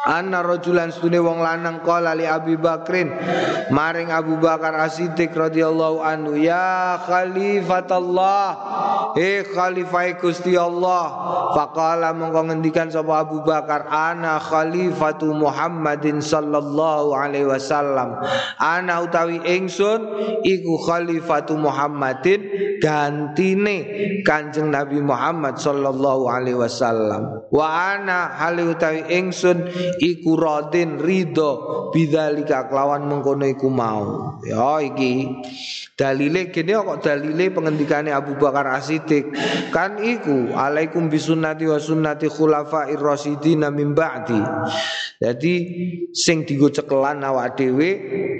Anna 0.00 0.40
rajulan 0.40 0.88
stune 0.88 1.20
wong 1.20 1.44
lanang 1.44 1.84
kala 1.84 2.16
li 2.16 2.24
Abi 2.24 2.56
Bakrin 2.56 3.12
maring 3.68 4.08
Abu 4.08 4.40
Bakar 4.40 4.72
As-Siddiq 4.72 5.36
radhiyallahu 5.36 6.00
anhu 6.00 6.40
ya 6.40 6.96
khalifatullah 7.04 8.44
he 9.12 9.44
khalifah 9.44 10.16
Gusti 10.16 10.56
Allah. 10.56 11.04
Faqala 11.50 12.14
mongko 12.16 12.48
ngendikan 12.48 12.88
sapa 12.88 13.26
Abu 13.26 13.44
Bakar 13.44 13.90
ana 13.90 14.40
khalifatu 14.40 15.36
Muhammadin 15.36 16.22
sallallahu 16.24 17.12
alaihi 17.12 17.50
wasallam 17.50 18.22
ana 18.56 19.02
utawi 19.04 19.42
ingsun 19.42 20.06
iku 20.46 20.80
khalifatu 20.80 21.58
Muhammadin 21.60 22.40
gantine 22.80 23.84
Kanjeng 24.24 24.72
Nabi 24.72 25.02
Muhammad 25.02 25.60
sallallahu 25.60 26.30
alaihi 26.30 26.56
wasallam. 26.56 27.44
Wa 27.50 27.98
ana 27.98 28.30
hali 28.38 28.64
utawi 28.64 29.04
ingsun 29.10 29.68
iku 29.98 30.38
radin 30.38 31.02
ridho 31.02 31.90
bidzalika 31.90 32.70
kelawan 32.70 33.10
mengkono 33.10 33.48
iku 33.48 33.66
mau. 33.66 34.38
Ya 34.46 34.78
iki. 34.78 35.26
Dalile 35.98 36.48
kene 36.48 36.80
kok 36.80 37.04
dalile 37.04 37.52
pengendikane 37.52 38.08
Abu 38.14 38.38
Bakar 38.40 38.72
As-Siddiq. 38.78 39.36
Kan 39.74 40.00
iku 40.00 40.54
alaikum 40.56 41.12
bisunnati 41.12 41.68
wa 41.68 41.76
sunnati 41.76 42.30
khulafair 42.30 42.96
rasyidin 42.96 43.68
min 43.74 43.92
ba'di. 43.92 44.40
Jadi 45.20 45.54
sing 46.16 46.48
digo 46.48 46.72
cekelan 46.72 47.20
awak 47.20 47.60
dhewe 47.60 47.90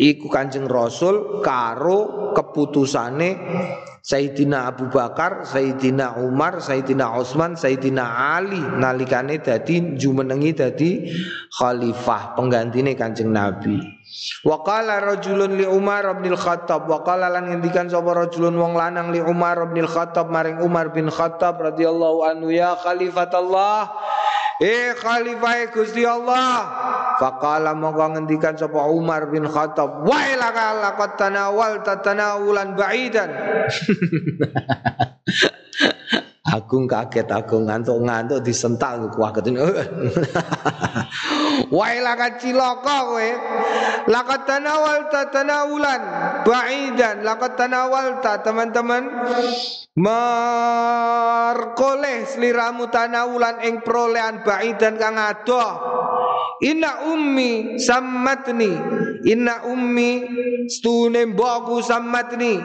iku 0.00 0.32
Kanjeng 0.32 0.64
Rasul 0.64 1.44
karo 1.44 2.32
keputusane 2.32 3.30
Sayyidina 4.00 4.72
Abu 4.72 4.88
Bakar, 4.88 5.44
Sayyidina 5.44 6.16
Umar, 6.20 6.64
Sayyidina 6.64 7.12
Utsman, 7.20 7.52
Sayyidina 7.52 8.34
Ali 8.36 8.60
nalikane 8.60 9.40
dadi 9.44 10.00
jumenengi 10.00 10.56
dadi 10.56 10.90
khalifah 11.52 12.32
penggantine 12.32 12.96
Kanjeng 12.96 13.28
Nabi. 13.28 13.76
Wa 14.42 14.64
qala 14.66 14.98
rajulun 14.98 15.54
li 15.54 15.68
Umar 15.68 16.02
bin 16.18 16.34
Khattab 16.34 16.90
wa 16.90 17.04
qala 17.06 17.30
lan 17.30 17.46
ngendikan 17.46 17.86
sapa 17.86 18.10
rajulun 18.10 18.58
wong 18.58 18.74
lanang 18.74 19.14
li 19.14 19.22
Umar 19.22 19.70
bin 19.70 19.86
Khattab 19.86 20.32
maring 20.32 20.58
Umar 20.64 20.90
bin 20.90 21.06
Khattab 21.06 21.62
radhiyallahu 21.62 22.26
anhu 22.26 22.50
ya 22.50 22.74
khalifatullah 22.74 23.86
Eh 24.60 24.92
khalifah 24.92 25.72
Gusti 25.72 26.04
Allah. 26.04 26.68
Faqala 27.16 27.72
mongko 27.72 28.16
ngendikan 28.16 28.60
sapa 28.60 28.84
Umar 28.92 29.32
bin 29.32 29.48
Khattab, 29.48 30.04
"Wa 30.04 30.20
ilaka 30.28 30.84
laqad 30.84 31.16
tanawal 31.16 31.80
tatanawulan 31.80 32.76
ba'idan." 32.76 33.30
Agung 36.40 36.88
kaget 36.88 37.28
agung 37.28 37.68
ngantuk 37.68 38.00
ngantuk 38.00 38.40
disentak 38.40 38.96
kuaget 39.12 39.52
ini. 39.52 39.60
Wah 41.76 41.92
laka 42.00 42.40
cilaka 42.40 42.96
kowe. 43.04 43.28
Laqad 44.08 44.48
tanawalta 44.48 45.28
tanawulan 45.28 46.00
ba'idan. 46.48 47.28
Laqad 47.28 47.60
tanawalta 47.60 48.40
teman-teman 48.40 49.04
merkoleh 50.00 52.24
seliramu 52.24 52.88
tanawulan 52.88 53.60
ing 53.60 53.84
perolehan 53.84 54.40
ba'idan 54.40 54.96
kang 54.96 55.20
adoh. 55.20 55.76
Inna 56.60 57.10
ummi 57.12 57.80
sammatni. 57.80 58.72
Inna 59.24 59.64
ummi 59.68 60.10
stune 60.68 61.26
mbokku 61.32 61.82
sammatni. 61.82 62.60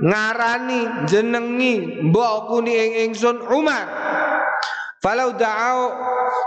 Ngarani 0.00 1.06
jenengi 1.10 2.04
mbokku 2.06 2.62
ni 2.62 2.72
ing 2.74 2.92
ingsun 3.10 3.42
Umar. 3.50 3.86
Falau 5.00 5.32
da'au 5.32 5.96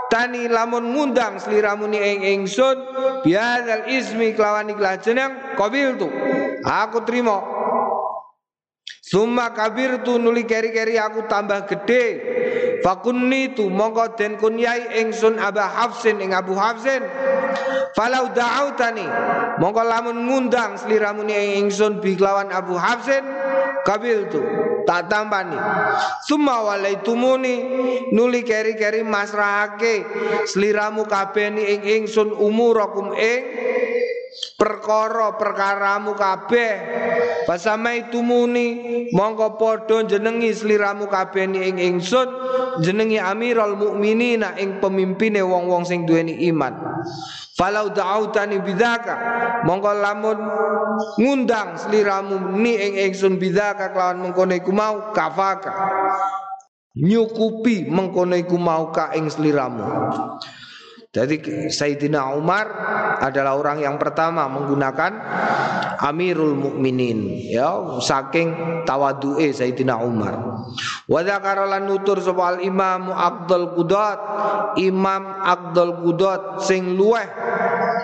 tani 0.06 0.46
lamun 0.46 0.94
ngundang 0.94 1.42
seliramu 1.42 1.90
ni 1.90 1.98
ing 1.98 2.22
ingsun 2.22 2.76
biadzal 3.26 3.90
ismi 3.90 4.30
kelawan 4.30 4.70
ikhlas 4.70 5.02
jeneng 5.02 5.58
qabil 5.58 5.98
tu 5.98 6.06
aku 6.62 7.02
terima 7.02 7.42
Summa 9.04 9.52
kabir 9.52 10.00
tu 10.00 10.16
nuli 10.16 10.48
keri-keri 10.48 10.96
aku 10.96 11.28
tambah 11.28 11.68
gede 11.68 12.04
Fakunni 12.84 13.56
tu 13.56 13.72
mongko 13.72 14.12
den 14.12 14.36
kunyai 14.36 15.00
ingsun 15.00 15.40
Aba 15.40 15.64
Hafsin 15.72 16.20
ing 16.20 16.36
Abu 16.36 16.52
Hafsin. 16.52 17.00
Falau 17.96 18.28
da'autani 18.28 19.08
mongko 19.56 19.80
lamun 19.80 20.28
ngundang 20.28 20.76
sliramu 20.76 21.24
ni 21.24 21.64
ingsun 21.64 22.04
bi 22.04 22.12
kelawan 22.12 22.52
Abu 22.52 22.76
Hafsin 22.76 23.24
kabil 23.88 24.28
tu 24.28 24.40
tak 24.84 25.08
tambani 25.08 25.56
summa 26.28 26.60
walaitumuni 26.60 27.54
nuli 28.12 28.44
keri-keri 28.44 29.00
masrahake 29.00 30.04
sliramu 30.48 31.08
kabeh 31.08 31.52
ni 31.52 31.62
ing 31.78 31.80
ingsun 32.02 32.32
umurakum 32.32 33.12
ing 33.16 33.40
perkara 34.58 35.38
perkaramu 35.38 36.18
kabeh 36.18 36.72
pasamai 37.46 38.10
tumuni 38.10 38.66
mongko 39.14 39.58
padha 39.60 40.02
jenengi 40.06 40.50
sliramu 40.50 41.06
kabeh 41.06 41.46
ing 41.46 41.78
ingsun 41.78 42.28
jenengi 42.82 43.18
Amirul 43.22 43.78
Mukminina 43.78 44.58
ing 44.58 44.82
pemimpine 44.82 45.38
wong-wong 45.44 45.86
sing 45.86 46.02
duweni 46.02 46.46
iman. 46.50 46.74
Falau 47.54 47.94
da'autani 47.94 48.58
bidzaka 48.58 49.14
mongko 49.62 49.90
lamun 49.94 50.38
ngundang 51.22 51.78
sliramu 51.78 52.58
ni 52.58 52.74
ing 52.74 52.94
ingsun 53.10 53.38
bidzaka 53.38 53.94
kelawan 53.94 54.18
mengkono 54.26 54.54
iku 54.58 54.72
mau 54.74 55.14
kafaka. 55.14 55.72
Nyukupi 56.94 57.90
mengkono 57.90 58.34
iku 58.38 58.58
mau 58.58 58.90
ka 58.90 59.14
ing 59.14 59.30
sliramu 59.30 59.82
jadi 61.14 61.38
Sayyidina 61.70 62.34
Umar 62.34 62.66
adalah 63.22 63.54
orang 63.54 63.78
yang 63.86 64.02
pertama 64.02 64.50
menggunakan 64.50 65.14
Amirul 66.02 66.58
Mukminin 66.58 67.30
ya 67.54 68.02
saking 68.02 68.82
tawadu'e 68.82 69.54
Sayyidina 69.54 69.94
Umar. 70.02 70.66
Wa 71.06 71.22
dzakara 71.22 71.78
nutur 71.86 72.18
sapa 72.18 72.58
Imam 72.58 73.14
Abdul 73.14 73.78
Qudat 73.78 74.18
Imam 74.82 75.38
Abdul 75.38 76.02
Qudat 76.02 76.66
sing 76.66 76.98
luweh 76.98 77.24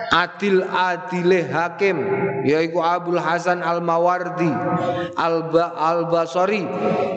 adil 0.09 0.65
adile 0.65 1.45
hakim 1.45 2.01
yaiku 2.41 2.81
Abdul 2.81 3.21
Hasan 3.21 3.61
Al 3.61 3.85
Mawardi 3.85 4.49
Al 5.13 5.53
ba 5.53 5.77
Al 5.77 6.09
Basri 6.09 6.65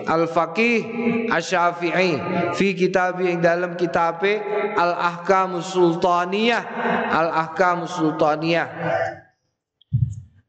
Al 0.04 0.28
Faqih 0.28 0.84
Asy-Syafi'i 1.32 2.12
fi 2.52 2.66
kitab 2.76 3.16
yang 3.24 3.40
dalam 3.40 3.74
kitabe 3.80 4.44
Al 4.76 4.92
Ahkam 4.94 5.64
Sultaniyah 5.64 6.62
Al 7.08 7.28
Ahkam 7.32 7.88
Sultaniyah. 7.88 8.68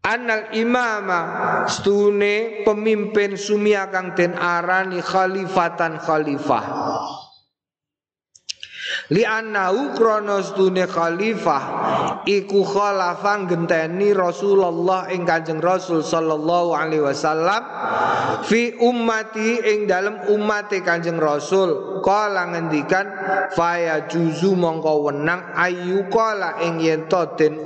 Anal 0.05 0.53
imama 0.53 1.21
stune 1.65 2.61
pemimpin 2.61 3.33
sumia 3.33 3.89
kang 3.89 4.13
den 4.13 4.38
arani 4.38 5.01
khalifatan 5.01 5.97
khalifah 5.97 6.61
li 9.14 9.22
annahu 9.22 9.93
kronos 9.93 10.58
dune 10.58 10.89
khalifah 10.89 11.64
iku 12.26 12.66
khalafan 12.66 13.45
genteni 13.45 14.10
Rasulullah 14.18 15.14
ing 15.14 15.30
Kanjeng 15.30 15.62
Rasul 15.62 16.01
sallallahu 16.01 16.74
alaihi 16.74 17.06
wasallam 17.06 17.62
fi 18.49 18.74
ummati 18.82 19.62
ing 19.62 19.86
dalem 19.86 20.26
umate 20.34 20.82
Kanjeng 20.82 21.22
Rasul. 21.22 22.01
Kala 22.01 22.49
ngendikan 22.53 23.06
faya 23.53 24.10
juzu 24.10 24.58
mongko 24.58 25.10
wenang 25.10 25.53
ayu 25.53 26.06
kala 26.10 26.62
ing 26.66 26.82
yen 26.82 27.06
den 27.38 27.62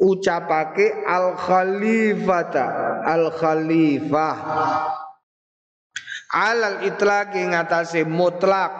ucapake 0.00 1.04
al 1.08 1.36
khalifata 1.40 2.64
al 3.04 3.32
khalifah 3.32 4.36
alal 6.34 6.82
itlaqi 6.82 7.54
ngatasé 7.54 8.02
mutlak. 8.02 8.74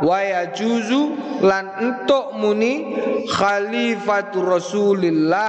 Wa 0.00 0.48
juzu 0.56 1.20
lan 1.44 1.68
entuk 1.84 2.32
muni 2.40 2.96
khalifatu 3.28 4.40
Rasulillah 4.40 5.48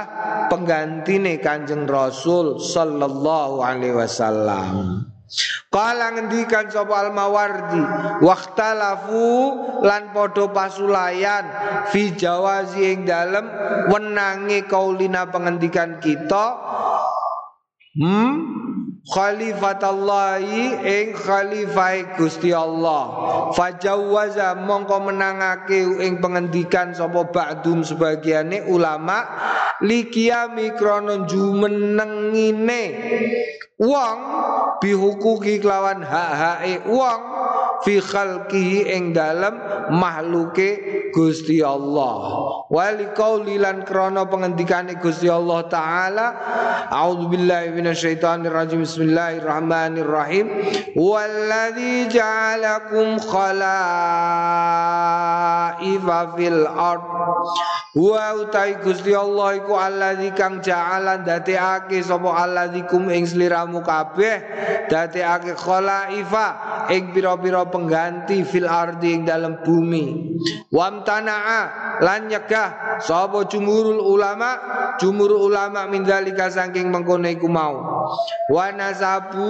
penggantine 0.52 1.40
Kanjeng 1.40 1.88
Rasul 1.88 2.60
sallallahu 2.60 3.64
alaihi 3.64 3.96
wasallam. 3.96 5.08
Kala 5.74 6.14
ngendikan 6.14 6.70
sapa 6.70 7.02
al-Mawardi 7.02 7.82
waqtalafu 8.22 9.26
lan 9.82 10.14
padha 10.14 10.46
pasulayan 10.54 11.44
fi 11.90 12.14
jawazi 12.14 12.94
ing 12.94 13.10
dalem 13.10 13.42
wenange 13.90 14.70
kaulina 14.70 15.26
pengendikan 15.26 15.98
kita 15.98 16.54
hmm? 17.96 18.56
Khalifatallahi 19.06 20.82
ing 20.82 21.06
khalifah 21.14 22.18
Gusti 22.18 22.50
Allah. 22.50 23.02
Fajawwaza 23.54 24.58
mongko 24.58 24.98
menangake 25.06 26.02
ing 26.02 26.18
pengendikan 26.18 26.90
sapa 26.90 27.30
ba'dum 27.30 27.86
sebagiane 27.86 28.66
ulama 28.66 29.22
likiami 29.78 30.74
krono 30.74 31.22
jumenengine. 31.22 32.82
Wong 33.78 34.18
bihukuki 34.82 35.62
kelawan 35.62 36.02
hak-hake 36.02 36.88
wong 36.90 37.20
fi 37.86 38.00
khalqihi 38.02 38.90
ing 38.90 39.14
dalem 39.14 39.54
mahluke 39.94 40.80
Gusti 41.16 41.64
Allah. 41.64 42.68
Wali 42.68 43.08
kaulilan 43.16 43.88
krono 43.88 44.28
pengendikane 44.28 45.00
Gusti 45.00 45.32
Allah 45.32 45.64
taala. 45.64 46.26
A'udzubillahi 46.92 47.72
minasyaitonir 47.72 48.52
rajim 48.52 48.84
bismillahirrahmanirrahim. 48.84 50.46
Walladzi 50.92 52.12
ja'alakum 52.12 53.16
khalaifa 53.16 53.56
fil 56.36 56.68
ard. 56.68 57.00
Wa 57.96 58.36
utai 58.36 58.76
Gusti 58.84 59.16
Allah 59.16 59.56
iku 59.56 59.72
allazi 59.72 60.36
kang 60.36 60.60
ja'alan 60.60 61.24
dadekake 61.24 62.04
sapa 62.04 62.28
allazi 62.44 62.84
kum 62.84 63.08
ing 63.08 63.24
sliramu 63.24 63.80
kabeh 63.80 64.44
dadekake 64.92 65.56
khalaifa 65.56 66.46
ing 66.92 67.16
pira-pira 67.16 67.64
pengganti 67.72 68.44
fil 68.44 68.68
ardi 68.68 69.16
ing 69.16 69.24
dalam 69.24 69.64
bumi. 69.64 70.36
Wamtana'a 71.06 71.60
lan 72.02 72.26
nyegah. 72.26 72.98
Sapa 72.98 73.46
jumhurul 73.46 74.02
ulama? 74.02 74.58
Jumhur 74.98 75.38
ulama 75.38 75.86
min 75.86 76.02
zalika 76.02 76.50
saking 76.50 76.90
mengkono 76.90 77.30
iku 77.30 77.46
mau. 77.46 77.78
Wa 78.50 78.74
nasabu 78.74 79.46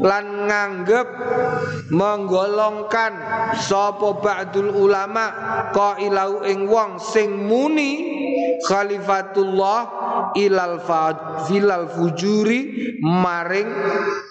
lan 0.00 0.48
nganggep 0.48 1.08
menggolongkan 1.92 3.12
sapa 3.60 4.16
ba'dul 4.16 4.72
ulama 4.72 5.24
qailau 5.76 6.40
ing 6.48 6.64
wong 6.64 6.96
sing 6.96 7.36
muni 7.44 7.92
khalifatullah 8.64 9.80
ilal 10.40 10.80
fadilal 10.80 11.84
fujuri 11.92 12.96
maring 13.04 13.68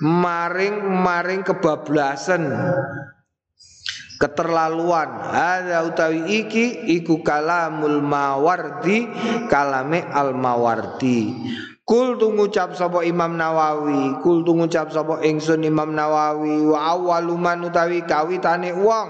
maring 0.01 0.76
maring 0.82 1.41
kebablasan 1.45 2.49
keterlaluan. 4.20 5.09
Ada 5.34 5.88
utawi 5.88 6.45
iki 6.45 6.91
iku 6.99 7.24
kalamul 7.24 8.03
mawardi 8.03 9.07
kalame 9.47 10.03
al 10.11 10.36
mawardi 10.36 11.34
Kul 11.89 12.21
tu 12.21 12.29
ngucap 12.29 12.77
sapa 12.77 13.01
Imam 13.01 13.33
Nawawi, 13.33 14.21
kul 14.21 14.45
tu 14.45 14.53
ngucap 14.53 14.93
sapa 14.93 15.25
ingsun 15.25 15.65
Imam 15.65 15.89
Nawawi 15.89 16.61
wa 16.69 16.85
awwaluman 16.93 17.65
utawi 17.65 18.05
kawitane 18.05 18.77
wong. 18.77 19.09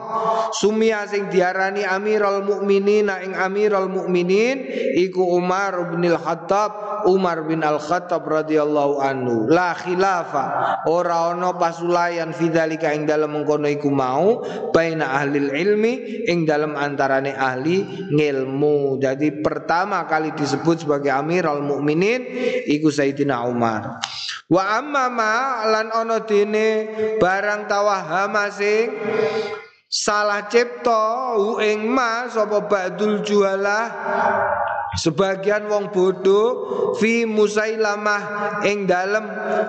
Sumia 0.56 1.04
sing 1.04 1.28
diarani 1.28 1.84
Amirul 1.84 2.40
Mukminin 2.40 3.12
ing 3.12 3.36
Amirul 3.36 3.92
Mukminin 3.92 4.64
iku 4.96 5.28
Umar 5.28 5.92
bin 5.92 6.08
Al-Khattab 6.08 7.04
Umar 7.04 7.44
bin 7.44 7.68
Al-Khattab 7.68 8.24
radhiyallahu 8.24 9.04
anhu. 9.04 9.52
La 9.52 9.76
khilafa 9.76 10.80
ora 10.88 11.36
ana 11.36 11.60
pasulayan 11.60 12.32
fidzalika 12.32 12.96
ing 12.96 13.04
dalem 13.04 13.44
mengkono 13.44 13.68
iku 13.68 13.92
mau 13.92 14.40
baina 14.72 15.20
ahli 15.20 15.52
ilmi 15.52 16.24
ing 16.32 16.48
dalem 16.48 16.80
antarane 16.80 17.36
ahli 17.36 18.08
ngilmu. 18.08 19.04
Jadi 19.04 19.44
pertama 19.44 20.08
kali 20.08 20.32
disebut 20.32 20.88
sebagai 20.88 21.12
Amirul 21.12 21.60
Mukminin 21.60 22.24
iku 22.70 22.94
Sayyidina 22.94 23.42
Umar. 23.50 23.98
Wa 24.46 24.78
amma 24.78 25.10
ma 25.10 25.34
lan 25.66 25.90
ana 25.90 26.22
dene 26.22 26.86
barang 27.18 27.66
tawahama 27.66 28.54
sing 28.54 28.94
salah 29.90 30.46
cipta 30.46 31.34
ing 31.66 31.90
ma 31.90 32.30
sapa 32.30 32.62
ba'dul 32.62 33.26
jualah 33.26 33.90
Sebagian 34.98 35.70
wong 35.70 35.94
bodoh 35.94 36.50
fi 36.98 37.22
Musailamah 37.30 38.22
ing 38.66 38.90
dalem 38.90 39.22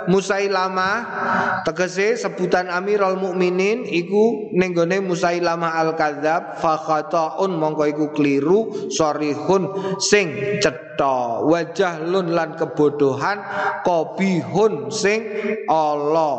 Musailamah 0.08 0.96
tegese 1.68 2.16
sebutan 2.16 2.72
Amirul 2.72 3.20
Mukminin 3.20 3.84
iku 3.84 4.48
ning 4.56 4.72
gone 4.72 4.96
Musailamah 5.04 5.76
al-Kadzab 5.76 6.56
fa 6.56 6.80
khata'un 6.80 7.52
mongko 7.52 7.84
iku 7.92 8.06
kliru 8.16 8.88
sorihun 8.88 9.98
sing 10.00 10.56
cetha 10.64 11.44
wajah 11.44 12.00
lun 12.00 12.32
lan 12.32 12.56
kebodohan 12.56 13.44
kobihun 13.84 14.88
sing 14.88 15.20
Allah 15.68 16.36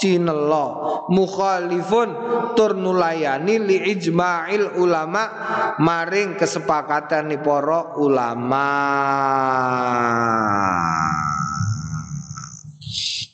cinela 0.00 0.66
mukhalifun 1.10 2.08
tur 2.58 2.74
nulayani 2.74 3.58
li 3.62 3.76
ijma'il 3.94 4.78
ulama 4.78 5.24
maring 5.78 6.34
kesepakatan 6.38 7.30
para 7.42 7.94
ulama 7.98 8.70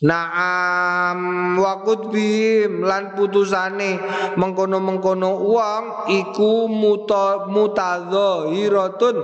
Naam 0.01 1.61
wa 1.61 1.85
bim 2.09 2.89
lan 2.89 3.13
putusane 3.13 4.01
mengkono-mengkono 4.41 5.45
uang 5.45 6.09
iku 6.09 6.73
muta 6.73 7.45
mutadzahiratun 7.45 9.17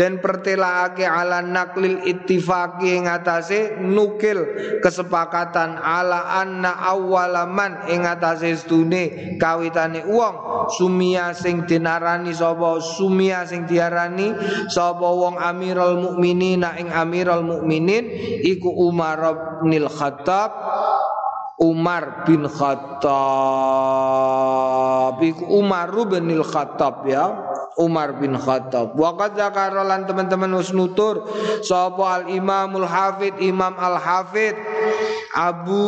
dan 0.00 0.24
pertelake 0.24 1.04
ala 1.04 1.44
naklil 1.44 2.00
ittifaqi 2.08 2.96
ing 2.96 3.04
atase 3.04 3.76
nukil 3.84 4.48
kesepakatan 4.80 5.76
ala 5.76 6.40
anna 6.40 6.72
awwalaman 6.72 7.84
ing 7.92 8.08
atase 8.08 8.56
sedune 8.56 9.36
kawitane 9.36 10.08
uang. 10.08 10.72
Sumia 10.72 11.36
sing 11.36 11.68
dinarani 11.68 12.32
sapa 12.32 12.80
sumia 12.80 13.44
sing 13.44 13.68
diarani 13.68 14.32
sapa 14.72 15.04
wong 15.04 15.36
Amirul 15.36 16.00
Mukminin 16.00 16.64
ing 16.80 16.88
Amirul 16.88 17.44
Mukminin 17.44 18.08
iku 18.40 18.72
Umar 18.72 19.20
bin 19.60 19.84
Umar 21.60 22.26
bin 22.26 22.48
Khattab. 22.50 23.14
Umar 25.46 25.88
bin 25.94 26.42
Khattab 26.42 27.06
ya 27.06 27.43
Umar 27.74 28.18
bin 28.22 28.38
Khattab. 28.38 28.94
Waqad 28.94 29.34
zakara 29.34 29.82
lan 29.82 30.06
teman-teman 30.06 30.50
wis 30.54 30.70
nutur 30.70 31.26
sapa 31.66 32.22
al 32.22 32.24
Imamul 32.30 32.86
Hafid 32.86 33.34
Imam 33.42 33.74
Al 33.74 33.98
Hafid 33.98 34.54
Abu 35.34 35.82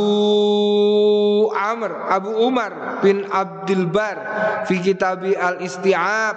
Amr 1.55 1.91
Abu 2.11 2.30
Umar 2.43 3.01
bin 3.03 3.22
Abdul 3.30 3.87
Bar 3.87 4.16
fi 4.66 4.82
kitabi 4.82 5.39
Al 5.39 5.62
Isti'ab 5.62 6.37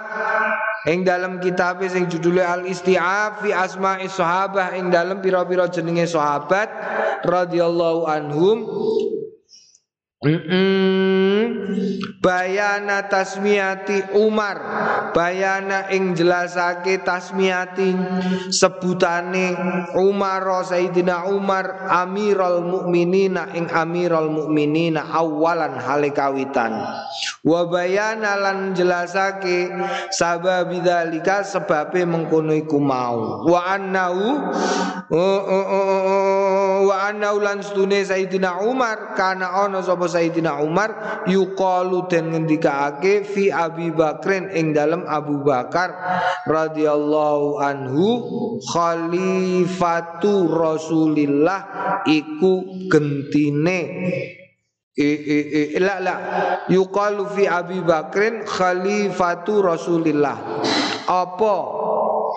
ing 0.86 1.02
dalam 1.02 1.42
kitab 1.42 1.82
sing 1.90 2.06
judulnya 2.06 2.54
Al 2.54 2.64
Isti'ab 2.70 3.42
fi 3.42 3.50
asma'i 3.50 4.06
sahabah 4.06 4.78
ing 4.78 4.94
dalam 4.94 5.18
pira-pira 5.18 5.66
jenenge 5.66 6.06
sahabat 6.06 6.70
radhiyallahu 7.26 8.06
anhum 8.06 8.58
Mm 10.20 10.36
-mm. 10.36 11.44
Bayana 12.20 13.08
tasmiati 13.08 14.12
Umar. 14.20 14.60
Bayana 15.16 15.88
ing 15.88 16.12
jelasake 16.12 17.00
tasmiati 17.00 17.96
Sebutane 18.52 19.56
Umar 19.96 20.44
Sayyidina 20.68 21.24
Umar 21.24 21.88
Amirul 21.88 22.60
Mukminina 22.68 23.48
ing 23.56 23.72
Amirul 23.72 24.28
Mukminina 24.28 25.08
awalan 25.08 25.80
hale 25.80 26.12
kawitan. 26.12 26.76
Wa 27.40 27.64
bayana 27.64 28.36
lan 28.36 28.76
jelasake 28.76 29.72
Sabab 30.12 30.68
bidzalika 30.68 31.48
sebabe 31.48 32.04
mengkono 32.04 32.52
iku 32.52 32.76
mau. 32.76 33.48
Wa 33.48 33.72
annahu 33.72 34.36
uh, 35.08 35.42
uh, 35.48 35.64
uh, 35.64 35.88
uh, 35.88 36.39
Wa 36.80 37.12
annahu 37.12 37.44
lan 37.44 37.60
stune 37.60 38.00
Sayyidina 38.00 38.64
Umar 38.64 39.12
Kana 39.12 39.64
ono 39.68 39.84
sapa 39.84 40.08
Sayyidina 40.08 40.64
Umar 40.64 41.22
yuqalu 41.28 42.08
den 42.08 42.32
ngendikaake 42.32 43.28
fi 43.28 43.52
Abi 43.52 43.92
Bakrin 43.92 44.48
ing 44.56 44.72
dalam 44.72 45.04
Abu 45.04 45.44
Bakar 45.44 45.92
radhiyallahu 46.48 47.60
anhu 47.60 48.08
khalifatu 48.64 50.48
Rasulillah 50.48 51.60
iku 52.08 52.88
gentine. 52.88 53.80
La 55.80 55.96
la. 56.00 56.14
Yuqalu 56.68 57.24
fi 57.32 57.44
Abi 57.48 57.80
Bakrin 57.84 58.44
khalifatu 58.44 59.64
Rasulillah. 59.64 60.36
Apa 61.08 61.56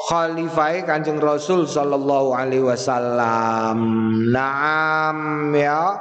khalifai 0.09 0.85
Kanjeng 0.85 1.21
Rasul 1.21 1.69
sallallahu 1.69 2.33
alaihi 2.33 2.65
wasallam. 2.65 3.77
Naam 4.33 5.51
ya. 5.53 5.97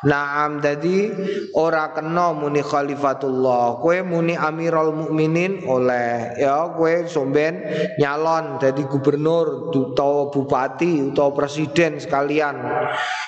Naam 0.00 0.64
jadi 0.64 1.12
ora 1.52 1.92
kena 1.92 2.32
muni 2.32 2.64
khalifatullah. 2.64 3.80
Kue 3.84 4.00
muni 4.00 4.32
Amirul 4.32 4.96
Mukminin 4.96 5.68
oleh 5.68 6.40
ya 6.40 6.72
kue 6.72 7.04
somben 7.04 7.60
nyalon 8.00 8.56
jadi 8.56 8.80
gubernur 8.88 9.68
utawa 9.68 10.32
bupati 10.32 11.12
utawa 11.12 11.36
presiden 11.36 12.00
sekalian. 12.00 12.56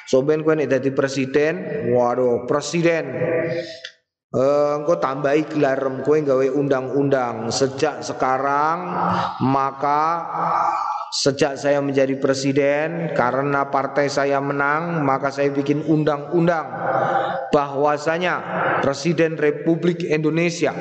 Somben 0.08 0.40
kue 0.40 0.56
nek 0.56 0.72
dadi 0.72 0.90
presiden, 0.96 1.88
waduh 1.92 2.48
presiden 2.48 3.04
engkau 4.32 4.96
tambahi 4.96 5.44
gelar 5.44 5.80
kowe 6.00 6.16
gawe 6.16 6.46
undang-undang. 6.56 7.52
Sejak 7.52 8.00
sekarang 8.00 8.88
maka 9.44 10.24
sejak 11.12 11.60
saya 11.60 11.84
menjadi 11.84 12.16
presiden 12.16 13.12
karena 13.12 13.68
partai 13.68 14.08
saya 14.08 14.40
menang 14.40 15.04
maka 15.04 15.28
saya 15.28 15.52
bikin 15.52 15.84
undang-undang 15.84 16.64
bahwasanya 17.52 18.40
presiden 18.80 19.36
Republik 19.36 20.00
Indonesia 20.08 20.72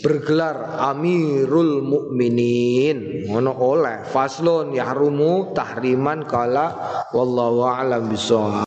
bergelar 0.00 0.80
Amirul 0.80 1.84
Mukminin. 1.84 3.28
Ngono 3.28 3.52
oleh 3.60 4.08
faslon 4.08 4.72
yahrumu 4.72 5.52
tahriman 5.52 6.24
kala 6.24 6.72
wallahu 7.12 7.68
a'lam 7.68 8.08
bishawab 8.08 8.64